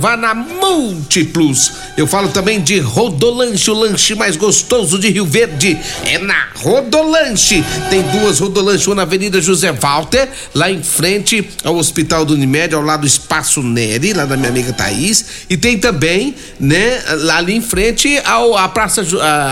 Vá 0.01 0.17
na 0.17 0.33
Múltiplos. 0.33 1.73
Eu 1.97 2.07
falo 2.07 2.29
também 2.29 2.61
de 2.61 2.79
Rodolanche, 2.79 3.69
o 3.69 3.75
lanche 3.75 4.15
mais 4.15 4.37
gostoso 4.37 4.97
de 4.97 5.11
Rio 5.11 5.27
Verde. 5.27 5.77
É 6.05 6.19
na 6.19 6.51
Rodolanche. 6.55 7.65
Tem 7.91 8.01
duas 8.03 8.39
Rodolanche, 8.39 8.87
uma 8.87 8.95
na 8.95 9.03
Avenida 9.03 9.41
José 9.41 9.73
Walter, 9.73 10.29
lá 10.55 10.71
em 10.71 10.85
frente 10.85 11.49
ao 11.65 11.75
Hospital 11.75 12.25
do 12.25 12.35
Unimed, 12.35 12.77
ao 12.77 12.83
lado 12.83 13.01
do 13.01 13.09
Espaço 13.09 13.72
Neri, 13.73 14.13
lá 14.13 14.25
da 14.25 14.37
minha 14.37 14.49
amiga 14.49 14.73
Thaís. 14.73 15.25
E 15.49 15.57
tem 15.57 15.79
também, 15.79 16.35
né, 16.61 17.03
lá 17.21 17.39
ali 17.39 17.55
em 17.55 17.61
frente 17.61 18.21
ao 18.25 18.57
a 18.57 18.69
Praça, 18.69 19.03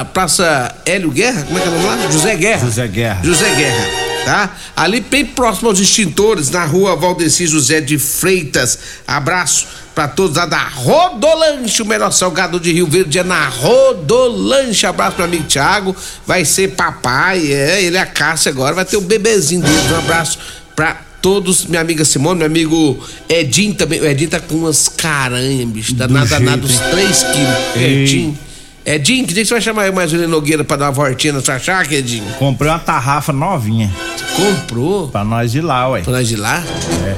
a 0.01 0.05
Praça 0.05 0.75
Hélio 0.85 1.11
Guerra, 1.11 1.43
como 1.43 1.59
é 1.59 1.63
que 1.63 1.69
é 1.69 1.71
o 1.71 1.75
nome 1.75 1.87
lá? 1.87 2.11
José 2.11 2.37
Guerra. 2.37 2.67
José 2.67 2.89
Guerra. 2.89 3.21
José 3.25 3.55
Guerra, 3.55 3.89
tá? 4.25 4.57
Ali 4.77 5.01
bem 5.01 5.25
próximo 5.25 5.69
aos 5.69 5.81
extintores, 5.81 6.51
na 6.51 6.65
rua 6.65 6.95
Valdeci 6.97 7.47
José 7.47 7.81
de 7.81 7.99
Freitas. 7.99 8.79
Abraço 9.07 9.67
pra 9.95 10.07
todos 10.07 10.37
lá 10.37 10.47
da 10.47 10.63
Rodolanche, 10.63 11.83
o 11.83 11.87
melhor 11.87 12.11
salgado 12.11 12.61
de 12.61 12.73
Rio 12.73 12.87
Verde 12.87 13.19
é 13.19 13.25
na 13.25 13.49
Rodolanche. 13.49 14.87
Abraço 14.87 15.17
pro 15.17 15.25
amigo 15.25 15.45
Thiago, 15.45 15.95
vai 16.27 16.45
ser 16.45 16.69
papai, 16.69 17.53
é, 17.53 17.83
ele 17.83 17.97
é 17.97 18.01
a 18.01 18.07
Cássia 18.07 18.51
agora, 18.51 18.75
vai 18.75 18.85
ter 18.85 18.97
o 18.97 19.01
bebezinho 19.01 19.63
dele. 19.63 19.93
Um 19.93 19.99
abraço 19.99 20.39
pra 20.75 21.10
todos, 21.21 21.67
minha 21.67 21.81
amiga 21.81 22.05
Simone, 22.05 22.39
meu 22.39 22.47
amigo 22.47 22.99
Edinho 23.29 23.75
também. 23.75 24.01
O 24.01 24.07
Edinho 24.07 24.31
tá 24.31 24.41
com 24.41 24.55
umas 24.55 24.89
caranhas, 24.89 25.69
bicho, 25.69 25.95
danado, 25.95 26.27
jeito, 26.27 26.45
danado, 26.45 26.67
uns 26.67 26.81
hein? 26.81 26.91
3 26.91 27.23
quilos. 27.23 27.77
Edinho. 27.77 28.39
Edinho, 28.85 29.27
que 29.27 29.35
dia 29.35 29.43
que 29.43 29.49
você 29.49 29.55
vai 29.55 29.61
chamar 29.61 29.87
eu 29.87 29.93
mais 29.93 30.13
o 30.13 30.29
Nogueira 30.29 30.65
pra 30.65 30.77
dar 30.77 30.87
uma 30.87 30.93
voltinha 30.93 31.35
na 31.35 31.41
sua 31.41 31.59
chácara, 31.59 31.95
Edinho? 31.95 32.25
Comprei 32.39 32.71
uma 32.71 32.79
tarrafa 32.79 33.33
novinha. 33.33 33.93
Comprou? 34.35 35.09
Pra 35.09 35.23
nós 35.23 35.55
ir 35.55 35.61
lá, 35.61 35.89
ué. 35.91 36.01
Pra 36.01 36.13
nós 36.15 36.31
ir 36.31 36.37
lá? 36.37 36.65
É. 37.07 37.17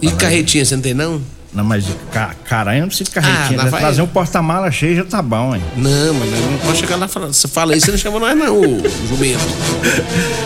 E 0.00 0.10
carretinha, 0.10 0.64
você 0.64 0.74
não 0.74 0.82
tem 0.82 0.94
não? 0.94 1.20
Não, 1.54 1.62
mas 1.64 1.84
ca 2.12 2.34
não 2.80 2.88
precisa 2.88 3.04
de 3.04 3.10
carretinha. 3.14 3.60
Ah, 3.60 3.64
né? 3.64 3.70
vai- 3.70 3.80
Trazer 3.80 4.02
um 4.02 4.06
porta-mala 4.06 4.70
cheio 4.72 4.96
já 4.96 5.04
tá 5.04 5.22
bom, 5.22 5.54
hein? 5.54 5.62
Não, 5.76 6.14
mas 6.14 6.28
não 6.30 6.58
pode 6.58 6.78
chegar 6.78 6.96
lá 6.96 7.06
falando. 7.06 7.32
Você 7.32 7.46
fala 7.46 7.76
isso, 7.76 7.86
você 7.86 7.92
não 7.92 7.98
chama 7.98 8.18
nós 8.18 8.36
não, 8.36 8.60
jumento. 9.08 9.44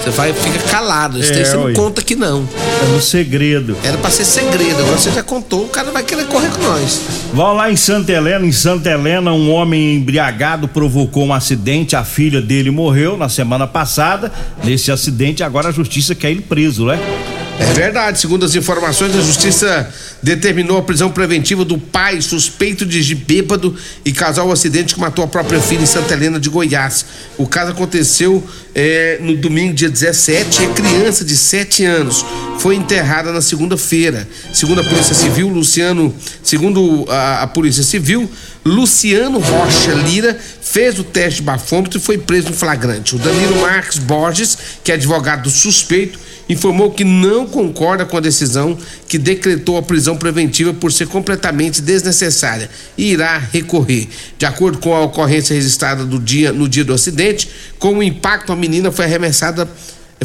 Você 0.02 0.10
vai, 0.10 0.32
fica 0.34 0.58
calado. 0.70 1.18
Isso 1.18 1.32
É, 1.32 1.44
você 1.44 1.56
não 1.56 1.72
conta 1.72 2.02
aqui 2.02 2.14
não. 2.14 2.46
É 2.82 2.86
no 2.92 3.00
segredo. 3.00 3.76
Era 3.82 3.96
pra 3.96 4.10
ser 4.10 4.24
segredo, 4.26 4.80
agora 4.80 4.98
você 4.98 5.10
já 5.10 5.22
contou, 5.22 5.64
o 5.64 5.68
cara 5.68 5.90
vai 5.90 6.02
querer 6.02 6.26
correr 6.26 6.50
com 6.50 6.62
nós. 6.62 7.00
Vão 7.32 7.54
lá 7.54 7.70
em 7.70 7.76
Santa 7.76 8.12
Helena. 8.12 8.44
Em 8.44 8.52
Santa 8.52 8.90
Helena, 8.90 9.32
um 9.32 9.50
homem 9.50 9.96
embriagado 9.96 10.68
provocou 10.68 11.24
um 11.24 11.32
acidente. 11.32 11.96
A 11.96 12.04
filha 12.04 12.42
dele 12.42 12.70
morreu 12.70 13.16
na 13.16 13.28
semana 13.30 13.66
passada. 13.66 14.30
Nesse 14.62 14.90
acidente, 14.92 15.42
agora 15.42 15.68
a 15.68 15.72
justiça 15.72 16.14
quer 16.14 16.30
ele 16.30 16.42
preso, 16.42 16.84
né? 16.84 16.98
É 17.60 17.72
verdade, 17.72 18.20
segundo 18.20 18.44
as 18.44 18.54
informações, 18.54 19.16
a 19.16 19.20
justiça 19.20 19.90
determinou 20.22 20.78
a 20.78 20.82
prisão 20.82 21.10
preventiva 21.10 21.64
do 21.64 21.78
pai 21.78 22.20
suspeito 22.20 22.84
de 22.84 23.14
bêbado 23.14 23.74
e 24.04 24.12
causar 24.12 24.44
o 24.44 24.52
acidente 24.52 24.94
que 24.94 25.00
matou 25.00 25.24
a 25.24 25.28
própria 25.28 25.60
filha 25.60 25.82
em 25.82 25.86
Santa 25.86 26.14
Helena 26.14 26.40
de 26.40 26.48
Goiás. 26.48 27.04
O 27.36 27.46
caso 27.46 27.70
aconteceu 27.72 28.44
eh, 28.74 29.18
no 29.20 29.36
domingo, 29.36 29.74
dia 29.74 29.88
17, 29.88 30.62
e 30.62 30.66
a 30.66 30.70
criança 30.70 31.24
de 31.24 31.36
7 31.36 31.84
anos 31.84 32.24
foi 32.58 32.74
enterrada 32.74 33.32
na 33.32 33.40
segunda-feira. 33.40 34.28
Segundo 34.52 34.80
a 34.80 34.84
Polícia 34.84 35.14
Civil, 35.14 35.48
Luciano, 35.48 36.14
segundo 36.42 37.04
a, 37.08 37.42
a 37.42 37.46
Polícia 37.46 37.82
Civil, 37.82 38.28
Luciano 38.64 39.38
Rocha 39.38 39.92
Lira 39.92 40.38
fez 40.60 40.98
o 40.98 41.04
teste 41.04 41.40
de 41.40 41.42
bafômetro 41.42 41.98
e 41.98 42.02
foi 42.02 42.18
preso 42.18 42.50
em 42.50 42.52
flagrante. 42.52 43.14
O 43.16 43.18
Danilo 43.18 43.60
Marques 43.60 43.98
Borges, 43.98 44.58
que 44.84 44.92
é 44.92 44.94
advogado 44.94 45.44
do 45.44 45.50
suspeito, 45.50 46.18
informou 46.48 46.90
que 46.90 47.04
não 47.04 47.46
concorda 47.46 48.06
com 48.06 48.16
a 48.16 48.20
decisão 48.20 48.76
que 49.06 49.18
decretou 49.18 49.76
a 49.76 49.82
prisão 49.82 50.16
preventiva 50.16 50.72
por 50.72 50.92
ser 50.92 51.06
completamente 51.06 51.82
desnecessária 51.82 52.70
e 52.96 53.12
irá 53.12 53.38
recorrer. 53.38 54.08
De 54.38 54.46
acordo 54.46 54.78
com 54.78 54.94
a 54.94 55.02
ocorrência 55.02 55.54
registrada 55.54 56.04
do 56.04 56.18
dia, 56.18 56.52
no 56.52 56.68
dia 56.68 56.84
do 56.84 56.94
acidente, 56.94 57.50
com 57.78 57.98
o 57.98 58.02
impacto 58.02 58.52
a 58.52 58.56
menina 58.56 58.90
foi 58.90 59.04
arremessada 59.04 59.68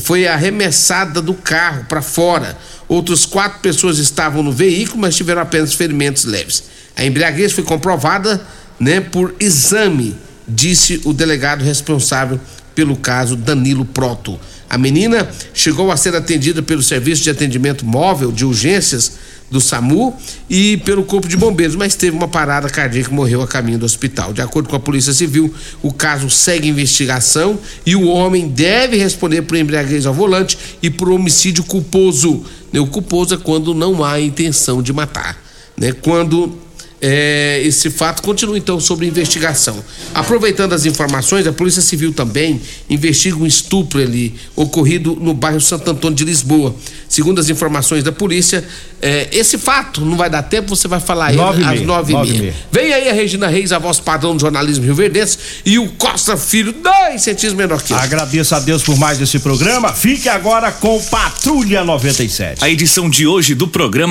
foi 0.02 0.26
arremessada 0.26 1.22
do 1.22 1.34
carro 1.34 1.86
para 1.88 2.02
fora. 2.02 2.58
Outras 2.88 3.26
quatro 3.26 3.60
pessoas 3.60 4.00
estavam 4.00 4.42
no 4.42 4.52
veículo, 4.52 5.00
mas 5.00 5.16
tiveram 5.16 5.42
apenas 5.42 5.74
ferimentos 5.74 6.26
leves. 6.26 6.64
A 6.96 7.06
embriaguez 7.06 7.52
foi 7.52 7.64
comprovada, 7.64 8.42
né, 8.80 9.02
por 9.02 9.36
exame, 9.40 10.16
disse 10.48 11.00
o 11.06 11.14
delegado 11.14 11.64
responsável 11.64 12.40
pelo 12.74 12.96
caso 12.96 13.36
Danilo 13.36 13.86
Proto. 13.86 14.40
A 14.74 14.78
menina 14.80 15.30
chegou 15.54 15.92
a 15.92 15.96
ser 15.96 16.16
atendida 16.16 16.64
pelo 16.64 16.82
Serviço 16.82 17.22
de 17.22 17.30
Atendimento 17.30 17.86
Móvel 17.86 18.32
de 18.32 18.44
Urgências 18.44 19.12
do 19.48 19.62
SAMU 19.62 20.18
e 20.50 20.78
pelo 20.78 21.04
Corpo 21.04 21.28
de 21.28 21.38
Bombeiros, 21.38 21.76
mas 21.76 21.94
teve 21.94 22.18
uma 22.18 22.28
parada 22.28 22.68
cardíaca 22.68 23.12
e 23.12 23.14
morreu 23.14 23.44
a 23.44 23.48
caminho 23.48 23.78
do 23.78 23.86
hospital. 23.86 24.34
De 24.34 24.42
acordo 24.42 24.68
com 24.68 24.76
a 24.76 24.80
Polícia 24.80 25.14
Civil, 25.14 25.54
o 25.84 25.94
caso 25.94 26.28
segue 26.28 26.68
investigação 26.68 27.60
e 27.86 27.96
o 27.96 28.08
homem 28.08 28.48
deve 28.48 28.98
responder 28.98 29.44
por 29.44 29.56
embriaguez 29.60 30.08
ao 30.08 30.14
volante 30.16 30.58
e 30.82 30.90
por 30.90 31.08
homicídio 31.12 31.64
culposo. 31.64 32.44
Né, 32.72 32.80
O 32.80 32.88
culposo 32.88 33.36
é 33.36 33.38
quando 33.38 33.76
não 33.76 34.04
há 34.04 34.20
intenção 34.20 34.82
de 34.82 34.92
matar. 34.92 35.40
Né? 35.78 35.92
Quando 35.92 36.63
é, 37.06 37.62
esse 37.62 37.90
fato 37.90 38.22
continua 38.22 38.58
então 38.58 38.80
sob 38.80 39.06
investigação. 39.06 39.84
Aproveitando 40.16 40.72
as 40.72 40.86
informações, 40.86 41.46
a 41.46 41.52
Polícia 41.52 41.82
Civil 41.82 42.14
também 42.14 42.62
investiga 42.90 43.36
um 43.36 43.46
estupro 43.46 44.02
ali 44.02 44.34
ocorrido 44.56 45.18
no 45.20 45.34
bairro 45.34 45.60
Santo 45.60 45.92
Antônio 45.92 46.16
de 46.16 46.24
Lisboa. 46.24 46.74
Segundo 47.10 47.40
as 47.40 47.50
informações 47.50 48.06
da 48.06 48.12
polícia, 48.12 48.64
é, 49.02 49.28
esse 49.34 49.58
fato 49.58 50.00
não 50.00 50.16
vai 50.16 50.30
dar 50.30 50.44
tempo, 50.44 50.76
você 50.76 50.88
vai 50.88 51.02
falar 51.02 51.28
aí 51.28 51.36
Nove 51.36 51.62
e 51.62 51.66
às 51.66 51.82
nove 51.82 52.14
e 52.14 52.16
nove 52.16 52.30
e 52.30 52.32
meia. 52.32 52.42
meia. 52.42 52.56
Vem 52.72 52.94
aí 52.94 53.10
a 53.10 53.14
Regina 53.14 53.48
Reis, 53.48 53.74
a 53.74 53.78
voz 53.78 54.00
padrão 54.00 54.34
do 54.34 54.40
jornalismo 54.40 54.86
Rio 54.86 54.96
Verdense, 54.96 55.38
e 55.66 55.78
o 55.78 55.90
Costa 55.90 56.38
Filho, 56.38 56.72
dois 56.72 57.22
centímetros 57.22 57.54
menor 57.54 57.82
que 57.82 57.92
eu. 57.92 57.98
Agradeço 57.98 58.56
a 58.56 58.60
Deus 58.60 58.82
por 58.82 58.98
mais 58.98 59.20
esse 59.20 59.40
programa. 59.40 59.92
Fique 59.94 60.30
agora 60.30 60.72
com 60.72 61.00
Patrulha 61.04 61.84
97. 61.84 62.64
A 62.64 62.70
edição 62.70 63.10
de 63.10 63.28
hoje 63.28 63.54
do 63.54 63.68
programa 63.68 64.04